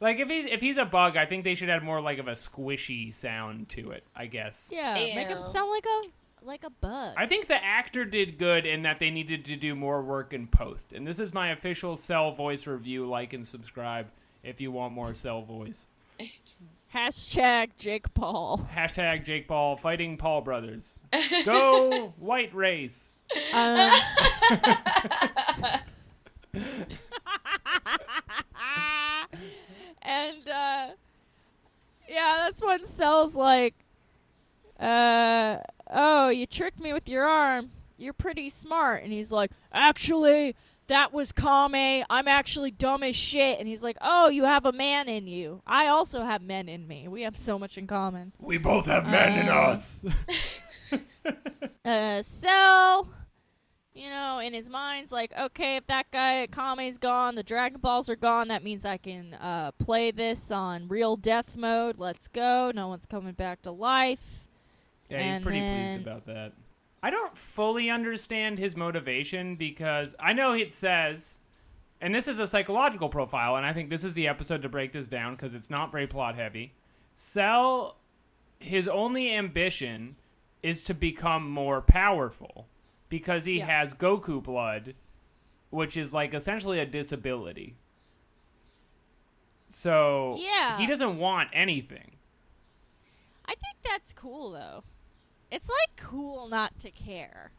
[0.00, 2.28] Like if he's if he's a bug, I think they should add more like of
[2.28, 4.04] a squishy sound to it.
[4.16, 4.70] I guess.
[4.72, 7.14] Yeah, make him sound like a like a bug.
[7.18, 10.46] I think the actor did good in that they needed to do more work in
[10.46, 10.92] post.
[10.92, 13.06] And this is my official Cell voice review.
[13.06, 14.06] Like and subscribe
[14.42, 15.86] if you want more Cell voice.
[16.94, 18.68] Hashtag Jake Paul.
[18.74, 21.04] Hashtag Jake Paul fighting Paul brothers.
[21.44, 23.24] Go white race.
[23.52, 23.92] Um,
[30.02, 30.86] and uh,
[32.10, 33.74] yeah, that's when Cell's like,
[34.78, 35.58] uh,
[35.90, 37.70] "Oh, you tricked me with your arm.
[37.98, 40.56] You're pretty smart." And he's like, "Actually,
[40.88, 42.04] that was Kami.
[42.10, 45.62] I'm actually dumb as shit." And he's like, "Oh, you have a man in you.
[45.66, 47.06] I also have men in me.
[47.08, 50.04] We have so much in common." We both have men in Uh, us.
[51.84, 53.08] uh, Cell,
[54.00, 58.08] you know, in his mind's like, okay, if that guy Kami's gone, the Dragon Balls
[58.08, 58.48] are gone.
[58.48, 61.98] That means I can uh, play this on real death mode.
[61.98, 62.72] Let's go.
[62.74, 64.18] No one's coming back to life.
[65.10, 66.52] Yeah, he's And pretty then- pleased about that.
[67.02, 71.38] I don't fully understand his motivation because I know it says,
[72.00, 74.92] and this is a psychological profile, and I think this is the episode to break
[74.92, 76.74] this down because it's not very plot heavy.
[77.14, 77.96] Cell,
[78.58, 80.16] his only ambition
[80.62, 82.66] is to become more powerful
[83.10, 83.66] because he Yeah.
[83.66, 84.94] has Goku blood,
[85.68, 87.76] which is like essentially a disability.
[89.68, 90.78] So Yeah.
[90.78, 92.16] he doesn't want anything.
[93.44, 94.84] I think that's cool, though.
[95.50, 97.50] It's like cool not to care.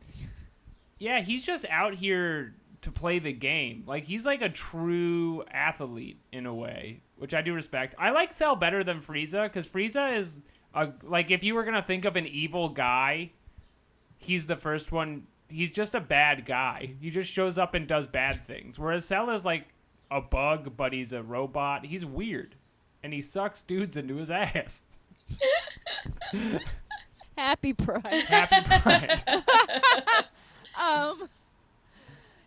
[0.97, 3.83] Yeah, he's just out here to play the game.
[3.85, 7.93] Like he's like a true athlete in a way, which I do respect.
[7.99, 10.39] I like Cell better than Frieza because Frieza is
[10.73, 13.31] a like if you were gonna think of an evil guy,
[14.17, 15.27] he's the first one.
[15.51, 16.93] He's just a bad guy.
[16.99, 18.79] He just shows up and does bad things.
[18.79, 19.67] Whereas Cell is like
[20.09, 21.85] a bug, but he's a robot.
[21.85, 22.55] He's weird,
[23.03, 24.83] and he sucks dudes into his ass.
[27.37, 28.23] Happy Pride.
[28.25, 29.23] Happy Pride.
[30.81, 31.29] um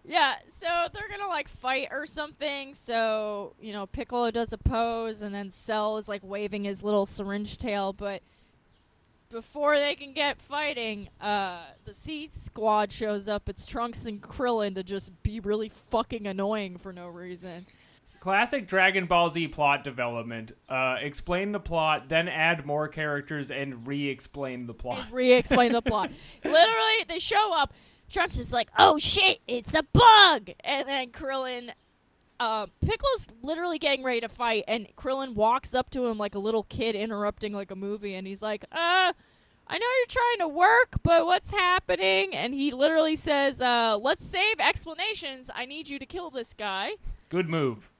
[0.04, 5.22] yeah so they're gonna like fight or something so you know piccolo does a pose
[5.22, 8.22] and then cell is like waving his little syringe tail but
[9.34, 14.76] before they can get fighting uh the c squad shows up it's trunks and krillin
[14.76, 17.66] to just be really fucking annoying for no reason
[18.20, 20.52] Classic Dragon Ball Z plot development.
[20.66, 25.06] Uh, explain the plot, then add more characters and re-explain the plot.
[25.12, 26.10] re-explain the plot.
[26.42, 27.74] Literally, they show up.
[28.08, 31.68] Trunks is like, "Oh shit, it's a bug!" And then Krillin,
[32.40, 36.38] uh, Piccolo's literally getting ready to fight, and Krillin walks up to him like a
[36.38, 39.12] little kid interrupting like a movie, and he's like, "Uh."
[39.66, 42.34] I know you're trying to work, but what's happening?
[42.34, 45.48] And he literally says, uh, let's save explanations.
[45.54, 46.90] I need you to kill this guy.
[47.30, 47.90] Good move.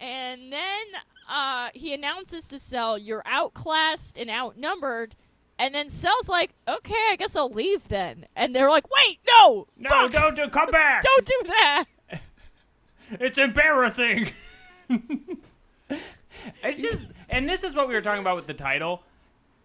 [0.00, 0.86] And then
[1.28, 5.14] uh, he announces to Cell, "You're outclassed and outnumbered."
[5.58, 9.66] And then Cell's like, "Okay, I guess I'll leave then." And they're like, "Wait, no,
[9.76, 10.48] No, fuck, don't do.
[10.48, 11.02] Come back.
[11.02, 11.84] don't do that."
[13.12, 14.30] It's embarrassing.
[16.62, 19.02] it's just, and this is what we were talking about with the title.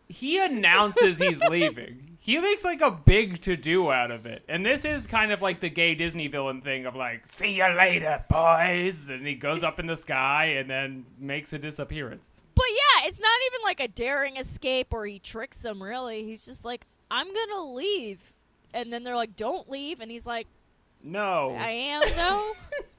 [0.07, 2.17] He announces he's leaving.
[2.19, 5.41] He makes like a big to do out of it, and this is kind of
[5.41, 9.61] like the gay Disney villain thing of like, "See you later, boys," and he goes
[9.61, 12.29] up in the sky and then makes a disappearance.
[12.55, 15.83] But yeah, it's not even like a daring escape or he tricks them.
[15.83, 18.31] Really, he's just like, "I'm gonna leave,"
[18.73, 20.47] and then they're like, "Don't leave," and he's like,
[21.03, 22.53] No, "I am though."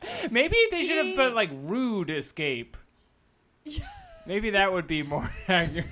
[0.30, 2.76] maybe they should have put like rude escape.
[4.26, 5.86] Maybe that would be more accurate.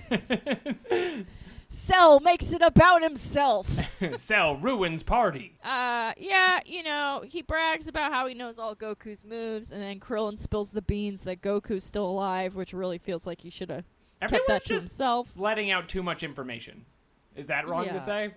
[1.69, 3.67] Cell makes it about himself.
[4.19, 5.55] Cell ruins party.
[5.65, 9.99] uh, yeah, you know, he brags about how he knows all Goku's moves, and then
[10.01, 13.85] Krillin spills the beans that Goku's still alive, which really feels like he should have
[14.21, 15.29] kept that to just himself.
[15.37, 16.85] letting out too much information.
[17.35, 17.93] Is that wrong Yeah.
[17.95, 18.35] to say?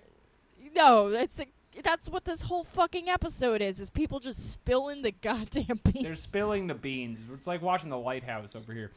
[0.74, 1.46] No, it's a,
[1.82, 6.02] that's what this whole fucking episode is: is people just spilling the goddamn beans.
[6.04, 7.20] They're spilling the beans.
[7.32, 8.90] It's like watching the lighthouse over here.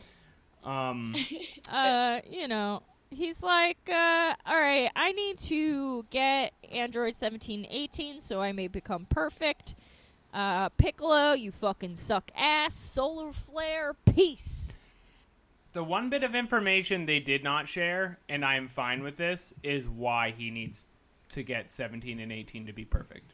[0.64, 1.16] Um,
[1.72, 8.22] uh, you know, he's like, uh, all right, I need to get Android 17, 18
[8.22, 9.76] so I may become perfect.
[10.34, 12.76] Uh, Piccolo, you fucking suck ass.
[12.76, 14.80] Solar flare, peace.
[15.74, 19.54] the one bit of information they did not share, and I am fine with this,
[19.62, 20.88] is why he needs
[21.34, 23.34] to get 17 and 18 to be perfect.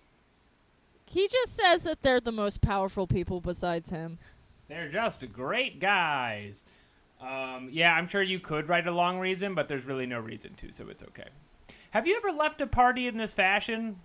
[1.05, 4.19] He just says that they're the most powerful people besides him.
[4.67, 6.63] They're just great guys.
[7.19, 10.53] Um, yeah, I'm sure you could write a long reason, but there's really no reason
[10.55, 11.27] to, so it's okay.
[11.91, 13.97] Have you ever left a party in this fashion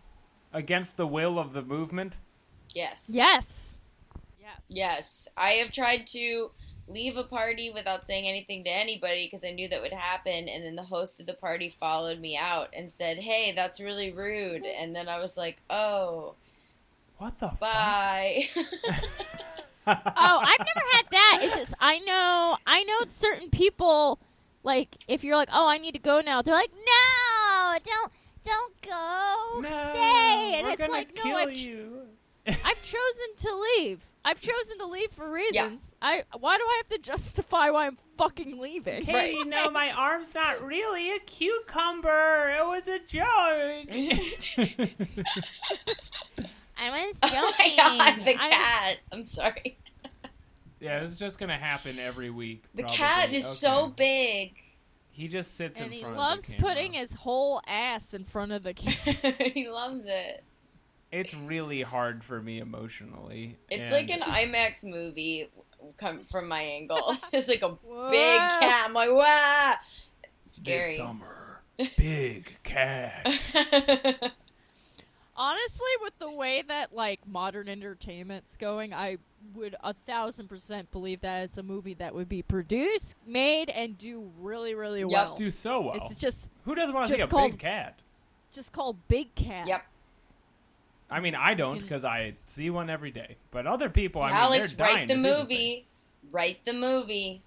[0.52, 2.16] against the will of the movement?
[2.74, 3.10] Yes.
[3.12, 3.78] Yes.
[4.40, 4.64] Yes.
[4.68, 5.28] Yes.
[5.36, 6.50] I have tried to
[6.86, 10.48] leave a party without saying anything to anybody because I knew that would happen.
[10.48, 14.12] And then the host of the party followed me out and said, Hey, that's really
[14.12, 14.64] rude.
[14.64, 16.34] And then I was like, Oh,
[17.18, 17.60] What the fuck?
[17.60, 18.48] bye.
[19.86, 21.38] oh, I've never had that.
[21.42, 24.18] It's just I know I know certain people
[24.62, 28.12] like if you're like, "Oh, I need to go now." They're like, "No, don't
[28.42, 29.60] don't go.
[29.60, 32.00] No, Stay." And we're it's gonna like, "No, I've ch- you.
[32.46, 34.00] I've chosen to leave.
[34.24, 35.92] I've chosen to leave for reasons.
[36.00, 39.90] I why do I have to justify why I'm fucking leaving?" Hey, you know, my
[39.92, 42.54] arm's not really a cucumber.
[42.58, 43.88] It was a joke.
[46.76, 47.76] I was oh joking.
[47.76, 48.98] my god, the I- cat.
[49.12, 49.78] I'm sorry.
[50.80, 52.64] yeah, this is just gonna happen every week.
[52.74, 52.96] The probably.
[52.98, 54.54] cat is so big.
[55.10, 56.74] He just sits and in front loves of the camera.
[56.74, 59.32] He loves putting his whole ass in front of the camera.
[59.50, 60.42] he loves it.
[61.20, 63.56] It's really hard for me emotionally.
[63.70, 65.48] It's and like an IMAX movie
[65.96, 67.14] come from my angle.
[67.30, 67.70] Just like a
[68.10, 68.84] big cat.
[68.86, 69.74] I'm like, wow.
[70.46, 70.96] It's this scary.
[70.96, 71.60] summer.
[71.96, 73.24] Big cat.
[75.36, 79.18] Honestly, with the way that like modern entertainment's going, I
[79.54, 83.98] would a thousand percent believe that it's a movie that would be produced, made, and
[83.98, 85.10] do really, really Yep.
[85.10, 85.34] well.
[85.34, 85.94] Do so well.
[85.96, 87.98] It's just Who doesn't want to see a called- big cat?
[88.52, 89.66] just called Big Cat.
[89.66, 89.84] yep.
[91.10, 93.36] I mean, I don't because I see one every day.
[93.50, 95.86] But other people, I mean, Alex, they're dying write the to see this movie.
[96.32, 97.42] Write the movie.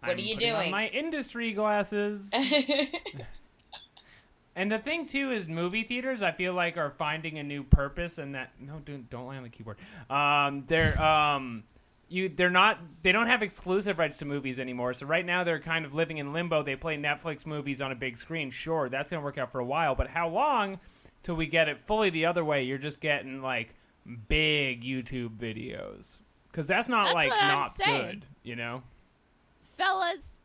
[0.00, 0.70] What I'm are you doing?
[0.70, 2.32] my industry glasses.
[4.56, 8.18] And the thing too is movie theaters I feel like are finding a new purpose
[8.18, 9.78] and that no don't don't land on the keyboard.
[10.10, 11.62] Um they're um
[12.08, 14.92] you they're not they don't have exclusive rights to movies anymore.
[14.92, 16.62] So right now they're kind of living in limbo.
[16.62, 18.50] They play Netflix movies on a big screen.
[18.50, 20.80] Sure, that's going to work out for a while, but how long
[21.22, 22.62] till we get it fully the other way?
[22.62, 23.74] You're just getting like
[24.28, 26.18] big YouTube videos.
[26.52, 28.82] Cuz that's not That's like not good, you know?
[29.76, 30.36] Fellas,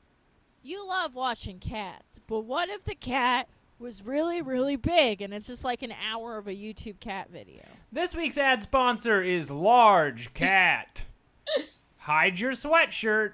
[0.62, 3.48] you love watching cats, but what if the cat
[3.78, 7.64] was really, really big and it's just like an hour of a YouTube cat video?
[7.92, 11.06] This week's ad sponsor is Large Cat.
[11.98, 13.34] Hide your sweatshirt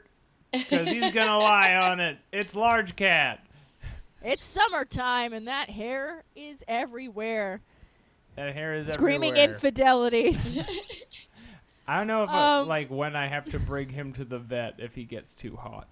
[0.52, 2.18] because he's gonna lie on it.
[2.32, 3.46] It's Large Cat.
[4.24, 7.62] It's summertime and that hair is everywhere.
[8.36, 9.56] That hair is Screaming everywhere.
[9.56, 10.60] infidelities.
[11.88, 14.40] I don't know if uh, Um, like when I have to bring him to the
[14.40, 15.90] vet if he gets too hot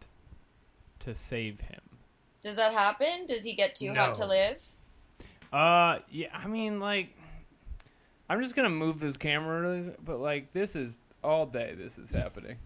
[1.00, 1.82] to save him.
[2.42, 3.26] Does that happen?
[3.28, 4.64] Does he get too hot to live?
[5.52, 6.28] Uh, yeah.
[6.34, 7.10] I mean, like,
[8.30, 11.74] I'm just gonna move this camera, but like, this is all day.
[11.78, 12.58] This is happening.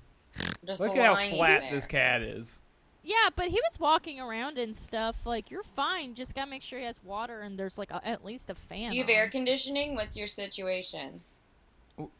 [0.65, 2.59] Just Look at how flat this cat is.
[3.03, 5.17] Yeah, but he was walking around and stuff.
[5.25, 6.15] Like, you're fine.
[6.15, 8.89] Just gotta make sure he has water and there's like a, at least a fan.
[8.89, 9.15] Do you have on.
[9.15, 9.95] air conditioning?
[9.95, 11.21] What's your situation?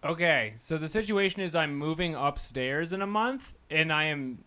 [0.03, 4.37] Okay, so the situation is I'm moving upstairs in a month, and I am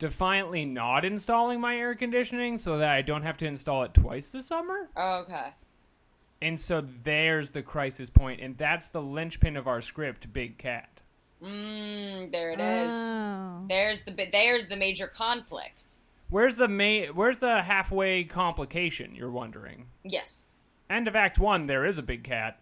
[0.00, 4.32] defiantly not installing my air conditioning so that I don't have to install it twice
[4.32, 4.88] this summer.
[4.96, 5.50] Oh, okay.
[6.40, 10.97] And so there's the crisis point, and that's the linchpin of our script, Big Cat.
[11.42, 12.90] Mmm, there it is.
[12.92, 13.64] Oh.
[13.68, 15.84] There's the there's the major conflict.
[16.30, 19.14] Where's the ma- Where's the halfway complication?
[19.14, 19.86] You're wondering.
[20.04, 20.42] Yes.
[20.90, 21.66] End of Act One.
[21.66, 22.58] There is a big cat.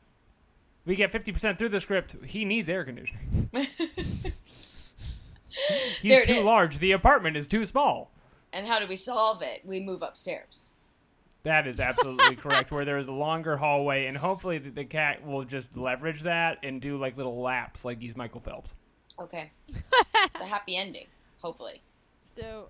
[0.84, 2.16] We get fifty percent through the script.
[2.26, 3.48] He needs air conditioning.
[6.02, 6.44] He's There too is.
[6.44, 6.78] large.
[6.78, 8.10] The apartment is too small.
[8.52, 9.62] and how do we solve it?
[9.64, 10.66] We move upstairs.
[11.46, 12.72] That is absolutely correct.
[12.72, 16.58] Where there is a longer hallway, and hopefully the, the cat will just leverage that
[16.64, 18.74] and do like little laps, like he's Michael Phelps.
[19.16, 19.52] Okay.
[20.38, 21.06] the happy ending,
[21.40, 21.80] hopefully.
[22.24, 22.68] So,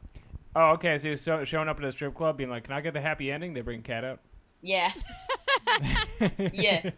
[0.55, 0.99] Oh, okay.
[0.99, 3.01] So he's so, showing up at a strip club, being like, "Can I get the
[3.01, 4.20] happy ending?" They bring Cat out.
[4.61, 4.93] Yeah.
[6.53, 6.91] yeah.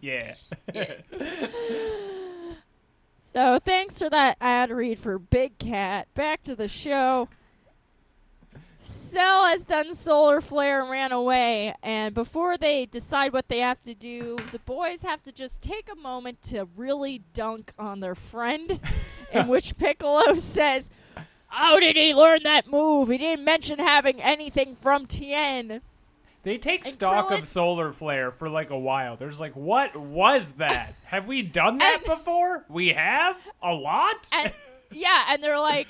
[0.00, 0.34] yeah.
[0.72, 0.94] Yeah.
[3.32, 6.06] So thanks for that ad read for Big Cat.
[6.14, 7.28] Back to the show.
[8.86, 13.82] Cell has done solar flare and ran away, and before they decide what they have
[13.84, 18.14] to do, the boys have to just take a moment to really dunk on their
[18.14, 18.78] friend,
[19.32, 20.90] in which Piccolo says,
[21.48, 23.08] How did he learn that move?
[23.08, 25.80] He didn't mention having anything from Tien.
[26.42, 29.16] They take And stock Krillin- of solar flare for like a while.
[29.16, 30.94] There's like, what was that?
[31.06, 32.64] have we done that And- before?
[32.68, 34.28] We have a lot.
[34.32, 34.52] And
[34.92, 35.88] yeah, and they're like,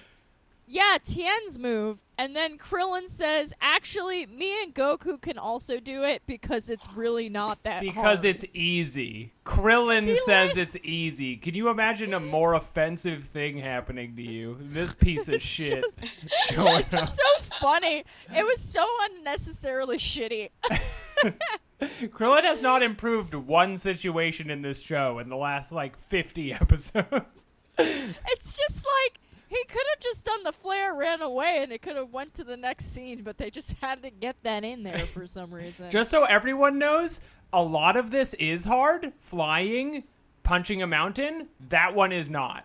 [0.66, 1.98] yeah, Tien's move.
[2.18, 7.28] And then Krillin says, actually, me and Goku can also do it because it's really
[7.28, 9.32] not that because hard." it's easy.
[9.44, 11.36] Krillin says it's easy.
[11.36, 14.56] Could you imagine a more offensive thing happening to you?
[14.58, 15.84] This piece of shit
[16.50, 17.10] showing It's up.
[17.10, 17.22] so
[17.60, 18.04] funny.
[18.34, 20.48] It was so unnecessarily shitty.
[21.80, 27.44] Krillin has not improved one situation in this show in the last like 50 episodes.
[27.78, 29.18] It's just like
[29.48, 32.44] he could have just done the flare, ran away, and it could have went to
[32.44, 35.90] the next scene, but they just had to get that in there for some reason.
[35.90, 37.20] Just so everyone knows,
[37.52, 39.12] a lot of this is hard.
[39.20, 40.04] Flying,
[40.42, 42.64] punching a mountain, that one is not.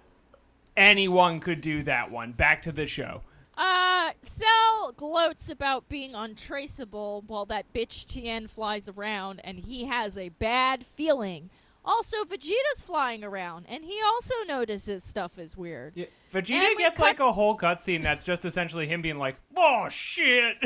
[0.75, 2.31] Anyone could do that one.
[2.31, 3.21] Back to the show.
[3.57, 10.17] Uh, Cell gloats about being untraceable while that bitch Tien flies around, and he has
[10.17, 11.49] a bad feeling.
[11.83, 15.93] Also, Vegeta's flying around, and he also notices stuff is weird.
[15.95, 19.35] Yeah, Vegeta we gets cut- like a whole cutscene that's just essentially him being like,
[19.57, 20.57] "Oh shit,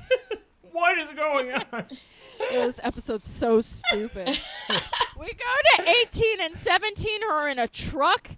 [0.72, 1.86] what is going on?"
[2.50, 4.26] This episode's so stupid.
[4.68, 8.28] we go to 18 and 17 who are in a truck.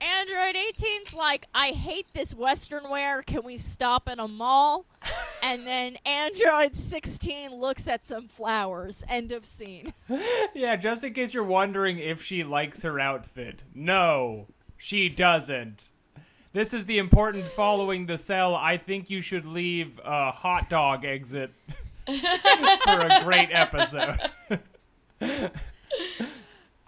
[0.00, 3.22] Android 18's like, I hate this Western wear.
[3.22, 4.86] Can we stop in a mall?
[5.42, 9.02] and then Android 16 looks at some flowers.
[9.08, 9.92] End of scene.
[10.54, 14.46] yeah, just in case you're wondering if she likes her outfit, no,
[14.76, 15.90] she doesn't.
[16.52, 18.54] This is the important following the cell.
[18.54, 21.52] I think you should leave a hot dog exit
[22.06, 24.18] for a great episode.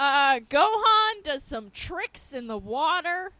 [0.00, 3.32] Uh, Gohan does some tricks in the water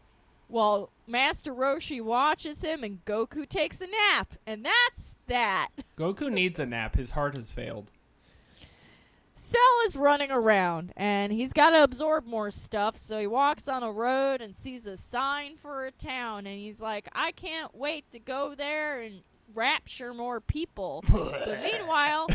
[0.47, 4.35] while Master Roshi watches him, and Goku takes a nap.
[4.45, 5.69] And that's that.
[5.97, 6.97] Goku needs a nap.
[6.97, 7.89] His heart has failed.
[9.33, 12.95] Cell is running around and he's got to absorb more stuff.
[12.95, 16.45] So he walks on a road and sees a sign for a town.
[16.45, 21.03] And he's like, I can't wait to go there and rapture more people.
[21.11, 22.27] but meanwhile,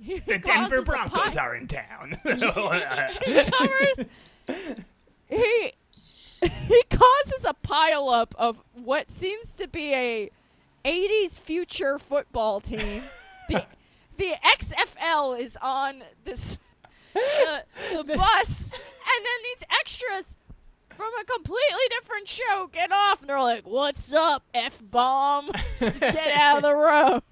[0.00, 2.18] The Denver Broncos are in town.
[2.24, 4.06] he covers.
[5.28, 5.72] he
[6.68, 10.30] he causes a pileup of what seems to be a
[10.84, 13.02] 80s future football team.
[13.48, 13.64] The
[14.16, 16.58] the XFL is on this
[17.16, 17.60] uh,
[17.92, 20.36] the bus, and then these extras
[20.96, 25.50] from a completely different show get off, and they're like, "What's up, f bomb?
[25.80, 26.74] Get out of the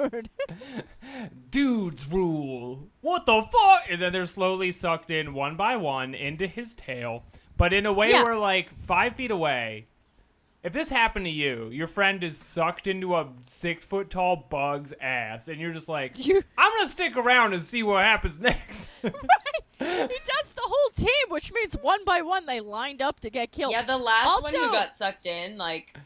[0.01, 0.29] road."
[1.51, 2.89] Dudes rule.
[3.01, 3.83] What the fuck?
[3.91, 7.25] And then they're slowly sucked in one by one into his tail,
[7.57, 8.23] but in a way Yeah.
[8.25, 9.87] where like five feet away.
[10.63, 14.93] If this happened to you, your friend is sucked into a six foot tall bug's
[15.01, 18.91] ass, and you're just like, You- I'm gonna stick around and see what happens next.
[19.79, 23.53] he does the whole team, which means one by one they lined up to get
[23.53, 23.73] killed.
[23.73, 25.97] Yeah, the last one who got sucked in, like,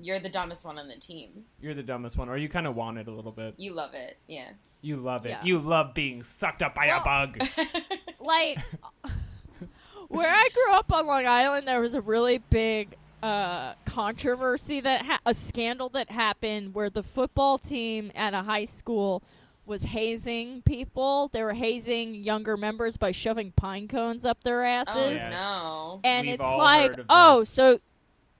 [0.00, 1.44] you're the dumbest one on the team.
[1.60, 3.54] you're the dumbest one, or you kind of want it a little bit.
[3.56, 4.50] You love it, yeah.
[4.80, 5.30] You love it.
[5.30, 5.44] Yeah.
[5.44, 7.38] You love being sucked up by a bug.
[8.20, 8.58] like
[10.08, 15.06] where I grew up on Long Island, there was a really big uh, controversy that
[15.06, 19.22] ha- a scandal that happened where the football team at a high school
[19.64, 21.28] was hazing people.
[21.32, 24.94] They were hazing younger members by shoving pine cones up their oh, asses.
[24.96, 25.30] Oh Yes.
[25.32, 26.00] no.
[26.04, 27.50] And We've it's all like, oh, this.
[27.50, 27.80] so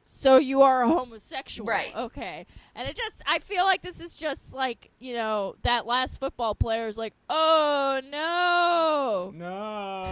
[0.04, 1.68] so you are a homosexual.
[1.68, 1.94] Right.
[1.96, 2.46] Okay.
[2.74, 6.54] And it just I feel like this is just like, you know, that last football
[6.54, 10.04] player is like, "Oh, no." No.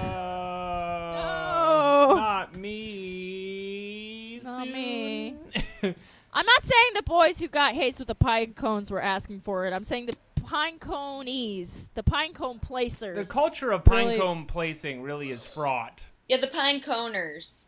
[1.12, 2.14] No.
[2.16, 4.40] Not me.
[4.42, 4.72] Not soon.
[4.72, 5.36] me.
[6.32, 9.66] I'm not saying the boys who got hazed with the pine cones were asking for
[9.66, 9.72] it.
[9.72, 10.14] I'm saying the
[10.50, 13.16] pine conees, the pine cone placers.
[13.28, 16.04] the culture of Really- pinecone placing really is fraught.
[16.28, 17.62] Yeah, the pine coners.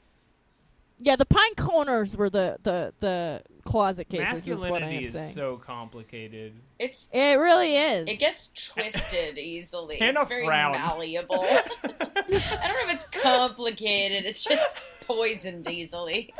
[0.98, 4.46] yeah, the pine coners were the the the closet cases.
[4.48, 6.54] Is what I Masculinity am is so complicated.
[6.80, 8.08] It's it really is.
[8.08, 10.00] it gets twisted easily.
[10.00, 10.72] And it's a very frown.
[10.72, 11.40] malleable.
[11.44, 14.24] I don't know if it's complicated.
[14.24, 16.34] It's just poisoned easily.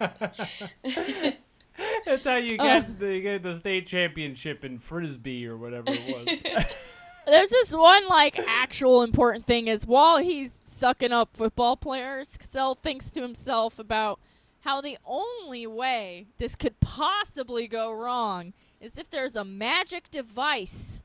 [1.80, 5.56] It's That's how you get um, the, you get the state championship in frisbee or
[5.56, 6.64] whatever it was.
[7.26, 12.74] There's just one like actual important thing is while he's sucking up football players, Cell
[12.74, 14.18] thinks to himself about
[14.60, 21.02] how the only way this could possibly go wrong is if there's a magic device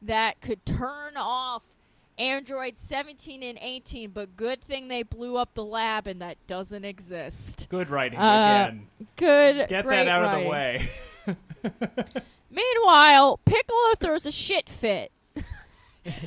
[0.00, 1.62] that could turn off
[2.18, 6.84] Android 17 and 18, but good thing they blew up the lab and that doesn't
[6.84, 7.66] exist.
[7.68, 8.86] Good writing Uh, again.
[9.16, 9.68] Good.
[9.68, 10.38] Get that out writing.
[10.38, 10.88] of the way.
[12.50, 15.12] Meanwhile, Piccolo throws a shit fit.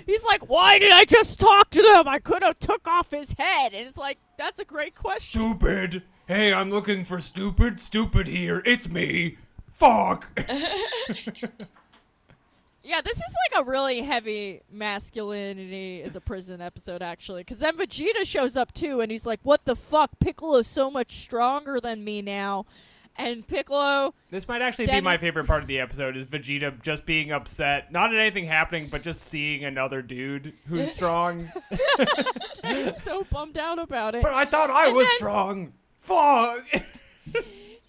[0.05, 2.07] He's like, "Why did I just talk to them?
[2.07, 6.03] I could have took off his head." And it's like, "That's a great question." stupid.
[6.27, 7.79] Hey, I'm looking for stupid.
[7.79, 8.61] Stupid here.
[8.65, 9.37] It's me.
[9.73, 10.27] Fuck.
[12.83, 17.41] Yeah, this is like a really heavy masculinity is a prison episode, actually.
[17.41, 20.11] Because then Vegeta shows up too, and he's like, "What the fuck?
[20.19, 22.65] Piccolo's so much stronger than me now."
[23.17, 27.05] And Piccolo, This might actually be my favorite part of the episode is Vegeta just
[27.05, 31.51] being upset, not at anything happening, but just seeing another dude who's strong.
[33.01, 34.21] so bummed out about it.
[34.23, 35.73] but I thought I And was then- strong.
[35.97, 36.65] Fuck.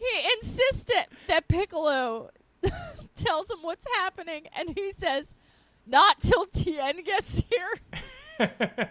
[0.02, 2.30] He insisted that Piccolo
[3.16, 5.34] tells him what's happening, and he says,
[5.86, 8.48] "Not till Tien gets here."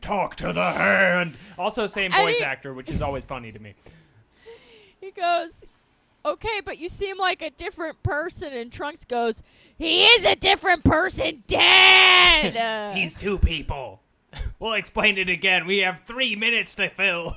[0.00, 1.36] Talk to the hand.
[1.58, 3.74] Also, same And voice he- actor, which is always funny to me.
[5.00, 5.64] He goes,
[6.24, 9.44] "Okay, but you seem like a different person." And Trunks goes,
[9.76, 14.00] "He is a different person, Dad." He's two people.
[14.58, 15.66] We'll explain it again.
[15.66, 17.36] We have three minutes to fill.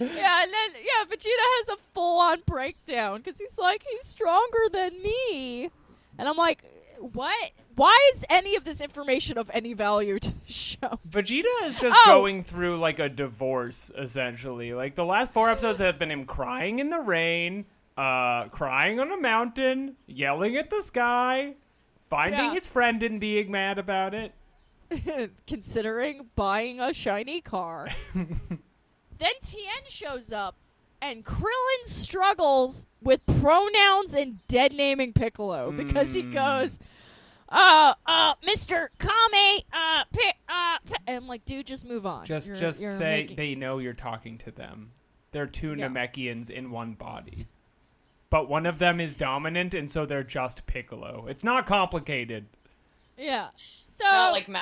[0.00, 5.02] Yeah, and then yeah, Vegeta has a full-on breakdown because he's like, "He's stronger than
[5.02, 5.70] me,"
[6.18, 6.64] and I'm like,
[6.98, 7.50] "What?
[7.76, 11.96] Why is any of this information of any value to the show?" Vegeta is just
[12.06, 12.14] Oh.
[12.20, 14.72] going through like a divorce, essentially.
[14.74, 17.64] Like the last four episodes have been him crying in the rain,
[17.96, 21.54] uh, crying on a mountain, yelling at the sky,
[22.08, 22.54] finding Yeah.
[22.54, 24.32] his friend and being mad about it.
[25.46, 27.88] considering buying a shiny car.
[29.20, 30.56] then Tien shows up,
[31.00, 36.78] and Krillin struggles with pronouns and dead naming Piccolo because he goes,
[37.48, 42.24] "Uh, uh, Mister Kami, uh, pi- uh," pi-" and I'm like, dude, just move on.
[42.26, 44.92] Just, You're- just you're say making- they know you're talking to them.
[45.32, 45.86] They're two Yeah.
[45.88, 47.46] Namekians in one body.
[48.30, 51.26] But one of them is dominant, and so they're just Piccolo.
[51.28, 52.46] It's not complicated.
[53.16, 53.48] yeah.
[53.96, 54.60] So Not like you know,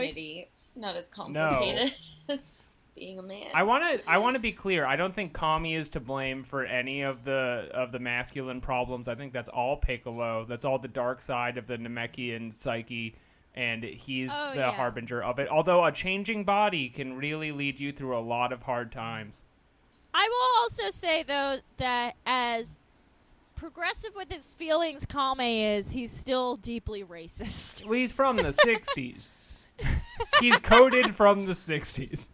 [0.00, 0.50] he's- masculinity.
[0.76, 1.94] not as complicated
[2.28, 3.46] as being a man.
[3.54, 4.84] I want to I want to be clear.
[4.84, 9.08] I don't think Kami is to blame for any of the of the masculine problems.
[9.08, 10.44] I think that's all Piccolo.
[10.48, 13.14] That's all the dark side of the Namekian psyche
[13.54, 14.72] and he's Oh, the yeah.
[14.72, 15.48] harbinger of it.
[15.48, 19.44] Although a changing body can really lead you through a lot of hard times.
[20.14, 22.78] I will also say though that as
[23.54, 27.84] progressive with his feelings Kami is, he's still deeply racist.
[27.84, 29.32] Well, he's from the 60s.
[30.40, 32.28] he's coded from the 60s.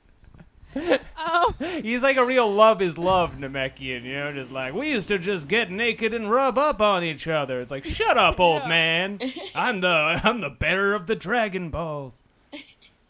[1.18, 5.08] Oh, He's like a real love is love Namekian, you know, just like we used
[5.08, 7.60] to just get naked and rub up on each other.
[7.60, 8.68] It's like, shut up, old Yeah.
[8.68, 9.20] man.
[9.54, 12.22] I'm the I'm the bearer of the Dragon Balls.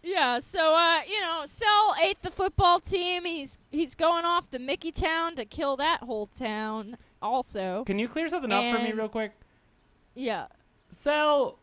[0.03, 0.39] yeah.
[0.41, 3.25] So, uh, you know, Cell ate the football team.
[3.25, 6.97] He's he's going off to Mickey Town to kill that whole town.
[7.23, 9.33] Also, Can you clear something up for me real quick?
[10.15, 10.47] yeah,
[10.91, 11.59] Cell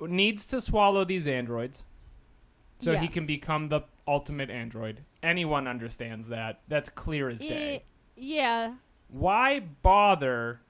[0.00, 1.84] needs to swallow these androids
[2.78, 5.04] so he can become the ultimate android.
[5.22, 6.60] Anyone understands that.
[6.68, 7.84] That's clear as day.
[8.16, 8.74] Yeah.
[9.08, 10.60] Why bother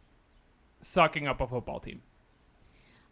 [0.80, 2.02] sucking up a football team?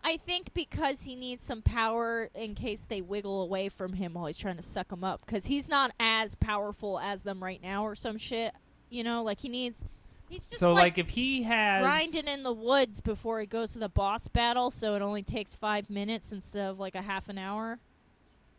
[0.04, 4.26] I think because he needs some power in case they wiggle away from him while
[4.26, 5.24] he's trying to suck them up.
[5.24, 8.52] Because he's not as powerful as them right now, or some shit.
[8.90, 9.84] You know, like he needs.
[10.28, 13.72] He's just so like, like if he has grinding in the woods before he goes
[13.74, 17.28] to the boss battle, so it only takes five minutes instead of like a half
[17.28, 17.78] an hour.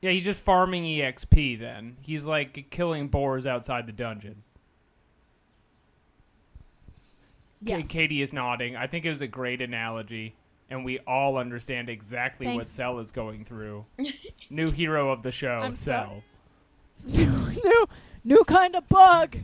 [0.04, 1.96] Yeah, he's just farming EXP then.
[2.02, 4.44] He's like killing boars outside the dungeon.
[7.62, 7.88] Yes.
[7.88, 8.76] Katie is nodding.
[8.76, 10.36] I think it was a great analogy,
[10.70, 12.72] and we all understand exactly what Thanks.
[12.72, 13.86] Cell is going through.
[14.50, 16.22] New hero of the show, I'm Cell.
[17.08, 17.88] new,
[18.26, 19.38] new kind of bug.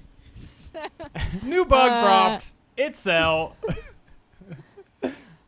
[1.42, 2.52] New bug Uh, dropped.
[2.76, 3.56] It's Cell.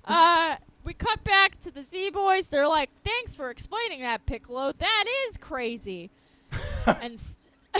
[0.05, 0.55] Uh,
[0.85, 2.47] we cut back to the Z Boys.
[2.47, 2.89] They're like,
[3.31, 4.73] "Thanks for explaining that, Piccolo.
[4.77, 6.11] That is crazy."
[6.85, 7.37] and s-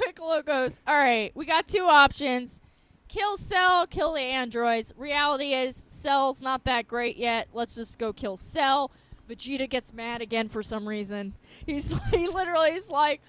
[0.00, 2.60] Piccolo goes, "All right, we got two options:
[3.06, 4.92] kill Cell, kill the androids.
[4.96, 7.46] Reality is, Cell's not that great yet.
[7.52, 8.90] Let's just go kill Cell."
[9.30, 11.34] Vegeta gets mad again for some reason.
[11.66, 13.20] He's he literally is like,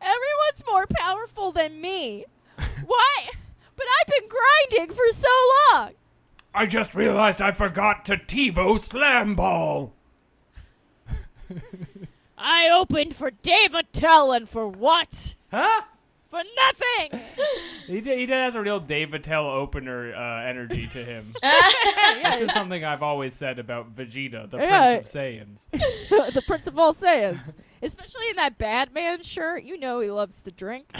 [0.00, 2.24] "Everyone's more powerful than me.
[2.86, 3.28] Why?"
[3.76, 5.28] But I've been grinding for so
[5.72, 5.90] long?
[6.54, 9.92] I just realized I forgot to TiVo Slam Ball.
[12.38, 15.34] I opened for Dave Attell and for what?
[15.50, 15.82] Huh?
[16.30, 17.20] For nothing.
[17.86, 21.34] He, did, he has a real Dave Attell opener uh, energy to him.
[21.42, 24.94] This is something I've always said about Vegeta, the Yeah.
[24.94, 26.32] Prince of Saiyans.
[26.32, 27.52] the Prince of all Saiyans.
[27.82, 30.90] Especially in that Batman shirt, you know he loves to drink.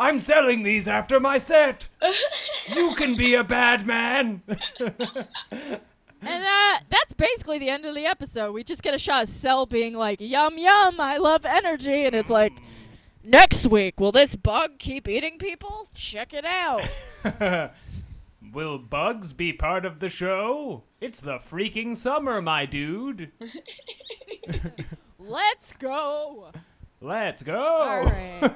[0.00, 1.88] I'm selling these after my set.
[2.74, 4.42] you can be a bad man.
[6.22, 8.52] And uh, that's basically the end of the episode.
[8.52, 12.14] We just get a shot of Cell being like, "Yum yum, I love energy," and
[12.14, 12.52] it's like,
[13.24, 15.88] next week, will this bug keep eating people?
[15.94, 16.88] Check it out.
[18.52, 20.82] Will bugs be part of the show?
[21.00, 23.30] It's the freaking summer, my dude.
[25.18, 26.50] Let's go.
[27.00, 27.58] Let's go.
[27.58, 28.54] All right.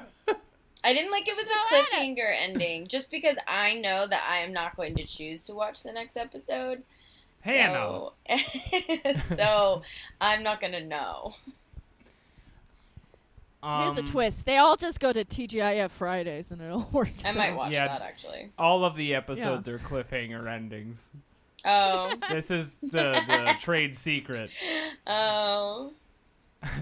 [0.83, 4.53] I didn't like it was a cliffhanger ending, just because I know that I am
[4.53, 6.83] not going to choose to watch the next episode.
[7.43, 8.09] Hannah.
[9.29, 9.81] So, so
[10.19, 11.33] I'm not gonna know.
[13.63, 14.45] Here's a Um, twist.
[14.45, 17.25] They all just go to TGIF Fridays, and it all works.
[17.25, 17.57] I might out.
[17.57, 17.87] watch Yeah.
[17.87, 18.51] that actually.
[18.57, 21.09] All of the episodes are cliffhanger endings.
[21.65, 24.51] Oh, This is the, the trade secret.
[25.05, 25.91] oh.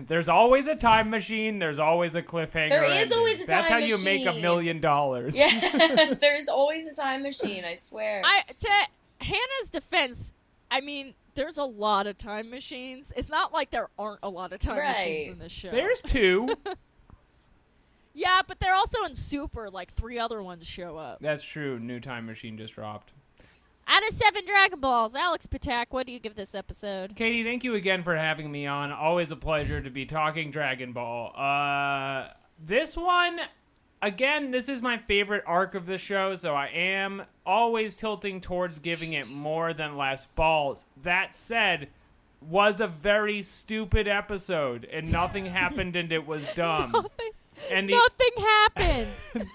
[0.08, 1.60] There's always a time machine.
[1.60, 2.70] There's always a cliffhanger.
[2.70, 3.18] There is ending.
[3.18, 3.90] always a That's time machine.
[3.92, 5.36] That's how you make a million dollars.
[5.36, 7.66] Yeah, there's always a time machine.
[7.66, 8.22] I swear.
[8.24, 8.70] I to
[9.22, 10.32] Hannah's defense,
[10.76, 13.14] I mean, there's a lot of time machines.
[13.16, 14.90] It's not like there aren't a lot of time Right.
[14.98, 15.72] machines in this show.
[15.72, 16.50] There's two.
[18.14, 19.70] yeah, but they're also in Super.
[19.70, 21.20] Like three other ones show up.
[21.22, 21.80] That's true.
[21.80, 23.14] New time machine just dropped.
[23.88, 27.16] Out of seven Dragon Balls, Alex Patak, what do you give this episode?
[27.16, 28.92] Katie, thank you again for having me on.
[28.92, 31.32] Always a pleasure to be talking Dragon Ball.
[31.38, 33.40] Uh, this one,
[34.02, 38.80] again, this is my favorite arc of the show, so I am always tilting towards
[38.80, 40.86] giving it more than less balls.
[41.04, 41.90] That said,
[42.42, 46.92] was a very stupid episode, and nothing happened, and it was dumb.
[46.92, 47.32] Nothing,
[47.72, 49.48] And the nothing happened.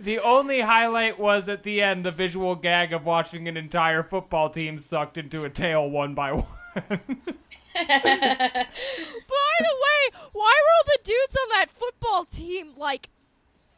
[0.04, 4.50] the only highlight was at the end the visual gag of watching an entire football
[4.50, 6.46] team sucked into a tail one by one.
[7.74, 13.08] By the way, why were all the dudes on that football team like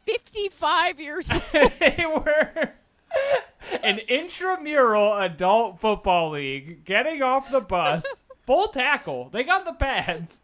[0.05, 1.41] 55 years old?
[1.79, 2.73] they were
[3.83, 9.29] an intramural adult football league getting off the bus, full tackle.
[9.29, 10.41] They got the pads.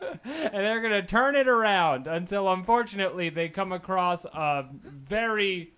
[0.00, 0.20] And
[0.52, 5.72] they're going to turn it around until, unfortunately, they come across a very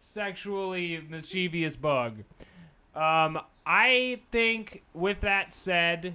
[0.00, 2.24] sexually mischievous bug.
[2.94, 6.14] Um, I think, with that said,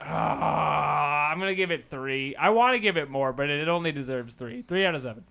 [0.00, 2.34] ah, I'm going to give it three.
[2.36, 4.62] I want to give it more, but it only deserves three.
[4.62, 5.24] Three out of seven.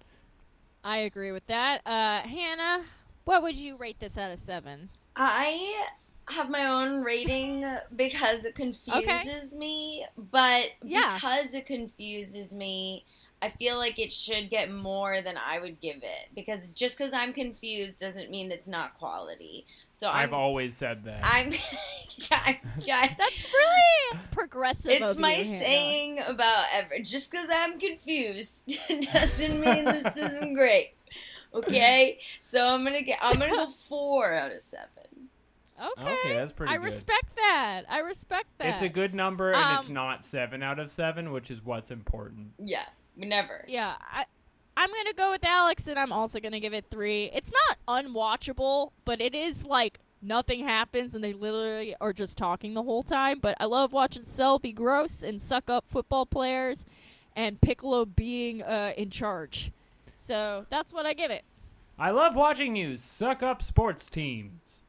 [0.84, 1.82] I agree with that.
[1.86, 2.84] Uh, Hannah,
[3.26, 4.90] what would you rate this out of seven?
[5.16, 5.86] I
[6.30, 11.14] have my own rating because it confuses me, but Yeah.
[11.16, 13.06] because it confuses me,
[13.44, 17.12] I feel like it should get more than I would give it because just because
[17.14, 19.66] I'm confused doesn't mean it's not quality.
[19.92, 21.20] So I'm, I've always said that.
[21.24, 21.52] I'm,
[22.32, 24.92] yeah, yeah, That's really progressive.
[24.92, 25.60] It's of my you, Hannah.
[25.60, 27.00] saying about ever.
[27.04, 28.64] Just because I'm confused
[29.14, 30.94] doesn't mean this isn't great.
[31.54, 33.20] Okay, so I'm gonna get.
[33.22, 34.88] I'm gonna go four out of seven.
[35.80, 36.76] Okay, Okay, that's pretty good.
[36.76, 36.86] I good.
[36.86, 37.82] respect that.
[37.90, 38.68] I respect that.
[38.70, 41.92] It's a good number, and it's Um, not seven out of seven, which is what's
[41.92, 42.54] important.
[42.58, 42.86] Yeah,
[43.16, 43.66] never.
[43.68, 44.26] Yeah, I,
[44.76, 47.30] I'm gonna go with Alex, and I'm also gonna give it three.
[47.34, 52.74] It's not unwatchable, but it is like nothing happens, and they literally are just talking
[52.74, 53.40] the whole time.
[53.40, 56.86] But I love watching Cell be gross and suck up football players,
[57.36, 59.72] and Piccolo being uh, in charge.
[60.18, 61.44] So that's what I give it.
[62.00, 64.82] I love watching you suck up sports teams.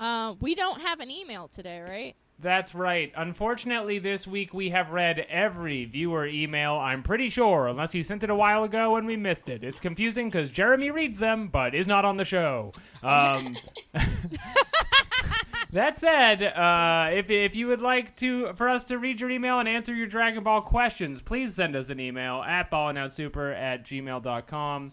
[0.00, 2.16] Uh, we don't have an email today, right?
[2.42, 3.12] That's right.
[3.16, 8.24] Unfortunately, this week we have read every viewer email, I'm pretty sure, unless you sent
[8.24, 9.62] it a while ago and we missed it.
[9.62, 12.72] It's confusing because Jeremy reads them, but is not on the show.
[13.04, 13.56] Um,
[15.72, 19.60] that said, uh, if, if you would like to for us to read your email
[19.60, 24.90] and answer your Dragon Ball questions, please send us an email at ballandoutsuper at gmail.com.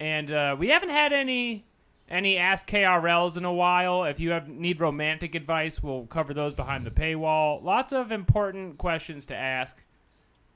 [0.00, 1.67] And uh, we haven't had any
[2.10, 4.04] any Ask KRLs in a while.
[4.04, 7.62] If you have need romantic advice, we'll cover those behind the paywall.
[7.62, 9.84] Lots of important questions to ask.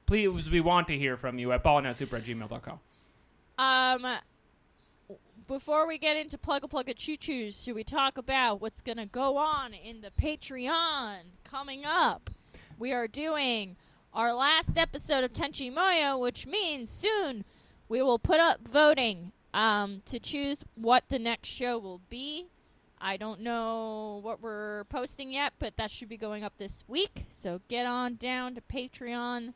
[0.07, 2.81] Please, we want to hear from you at ballandoutsuper at gmail.com.
[3.59, 4.19] Um,
[5.47, 8.81] before we get into plug a plug a choo choos, should we talk about what's
[8.81, 12.31] gonna go on in the Patreon coming up?
[12.79, 13.77] We are doing
[14.15, 17.45] our last episode of Tenchi Muyo, which means soon
[17.89, 22.47] we will put up voting um, to choose what the next show will be.
[23.01, 27.27] I don't know what we're posting yet, but that should be going up this week.
[27.31, 29.55] So get on down to Patreon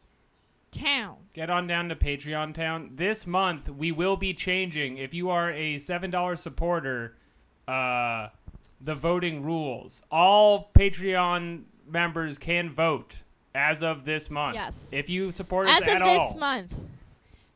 [0.72, 1.16] Town.
[1.32, 2.90] Get on down to Patreon Town.
[2.96, 4.98] This month we will be changing.
[4.98, 7.16] If you are a seven dollar supporter,
[7.68, 8.28] uh,
[8.80, 10.02] the voting rules.
[10.10, 13.22] All Patreon members can vote
[13.54, 14.54] as of this month.
[14.54, 14.90] Yes.
[14.92, 16.34] If you support us As at of this all.
[16.38, 16.74] month.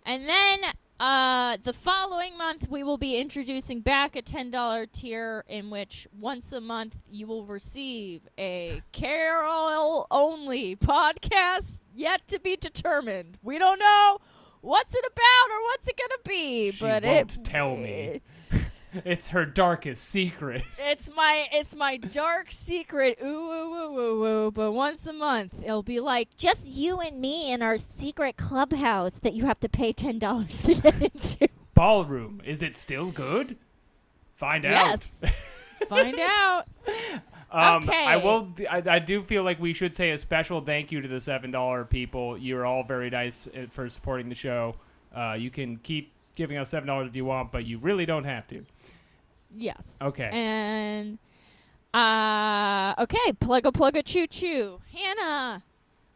[0.06, 5.70] And then uh, the following month, we will be introducing back a $10 tier in
[5.70, 13.38] which once a month you will receive a Carol only podcast yet to be determined.
[13.42, 14.18] We don't know
[14.60, 18.20] what's it about or what's it going to be, She but won't it tell me.
[19.04, 20.62] It's her darkest secret.
[20.78, 23.18] It's my it's my dark secret.
[23.22, 24.50] Ooh, ooh, ooh, ooh, ooh.
[24.50, 29.14] But once a month, it'll be like just you and me in our secret clubhouse
[29.20, 31.48] that you have to pay ten dollars to get into.
[31.74, 32.42] Ballroom.
[32.44, 33.56] Is it still good?
[34.36, 35.04] Find out.
[35.88, 36.64] Find out.
[37.52, 38.06] Um, Okay.
[38.06, 38.48] I will.
[38.68, 41.50] I, I do feel like we should say a special thank you to the seven
[41.52, 42.36] dollar people.
[42.36, 44.74] You're all very nice uh, for supporting the show.
[45.14, 48.24] Uh, you can keep giving us seven dollars if you want, but you really don't
[48.24, 48.64] have to.
[49.54, 49.96] Yes.
[50.00, 50.30] Okay.
[50.32, 51.18] And
[51.92, 54.80] uh okay, plug a plug a choo choo.
[54.92, 55.62] Hannah,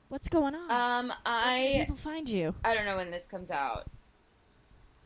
[0.09, 0.71] what's going on?
[0.71, 3.87] Um, Where can I people find you I don't know when this comes out.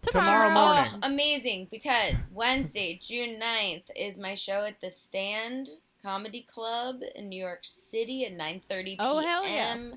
[0.01, 0.93] Tomorrow morning.
[0.95, 1.69] Oh, amazing!
[1.71, 5.71] Because Wednesday, June 9th, is my show at the Stand
[6.03, 8.97] Comedy Club in New York City at 9:30 p.m.
[9.01, 9.91] Oh, hell yeah.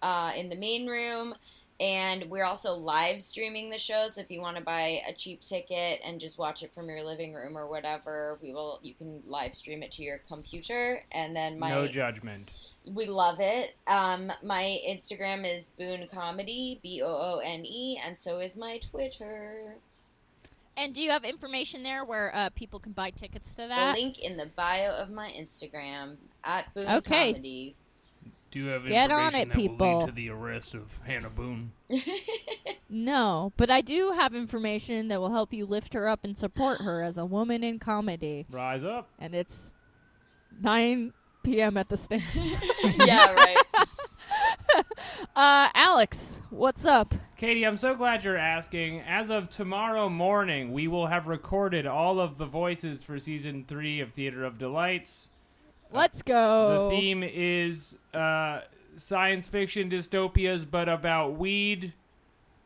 [0.00, 1.34] uh, in the main room.
[1.82, 5.42] And we're also live streaming the show, so if you want to buy a cheap
[5.42, 8.78] ticket and just watch it from your living room or whatever, we will.
[8.84, 12.48] You can live stream it to your computer, and then my no judgment.
[12.86, 13.74] we love it.
[13.88, 18.78] Um, my Instagram is Boone Comedy, B O O N E, and so is my
[18.78, 19.74] Twitter.
[20.76, 23.94] And do you have information there where uh, people can buy tickets to The that?
[23.96, 26.14] link in the bio of my Instagram
[26.44, 27.32] at Boone Okay.
[27.32, 27.74] Comedy.
[28.52, 29.98] Do you have Get on it, that will people.
[29.98, 31.72] lead to the arrest of Hannah Boone?
[32.94, 36.82] No, but I do have information that will help you lift her up and support
[36.82, 38.44] her as a woman in comedy.
[38.50, 39.08] Rise up.
[39.18, 39.72] And it's
[40.60, 41.78] 9 p.m.
[41.78, 42.22] at the stand.
[42.98, 43.56] yeah, right.
[45.34, 47.14] uh, Alex, what's up?
[47.38, 49.00] Katie, I'm so glad you're asking.
[49.00, 54.00] As of tomorrow morning, we will have recorded all of the voices for season three
[54.00, 55.30] of Theater of Delights.
[55.92, 56.88] Let's go.
[56.90, 58.60] The theme is uh,
[58.96, 61.92] science fiction dystopias, but about weed,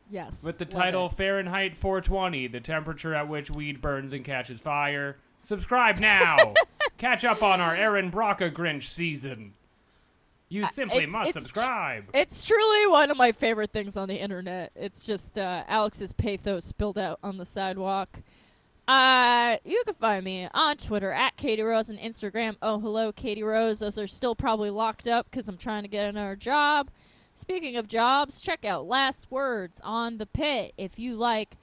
[0.09, 0.41] Yes.
[0.43, 1.09] with the title.
[1.09, 5.17] Fahrenheit 420, the temperature at which weed burns and catches fire.
[5.41, 6.53] Subscribe now.
[6.97, 9.53] Catch up on our Aaron Brocca Grinch season.
[10.49, 12.05] You simply Uh, it's- must it's tr- subscribe.
[12.13, 14.71] It's truly one of my favorite things on the internet.
[14.75, 18.21] It's just uh, Alex's pathos spilled out on the sidewalk.
[18.87, 22.55] Uh, you can find me on Twitter at Katie Rose and Instagram.
[22.61, 23.79] Oh, hello, Katie Rose.
[23.79, 26.89] Those are still probably locked up because I'm trying to get another job.
[27.35, 31.57] Speaking of jobs, check out Last Words on the Pit if you like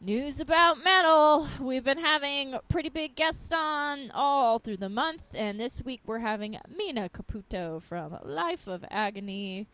[0.00, 1.48] news about metal.
[1.60, 6.18] We've been having pretty big guests on all through the month, and this week we're
[6.18, 9.68] having Mina Caputo from Life of Agony.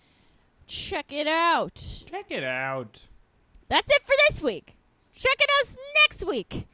[0.66, 2.05] Check it out.
[2.07, 3.07] Check it out.
[3.68, 4.76] That's it for this week.
[5.15, 6.67] Check it out next week.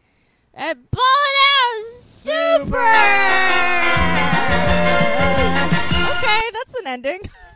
[0.55, 2.79] And ball it out super.
[6.09, 7.21] okay, that's an ending.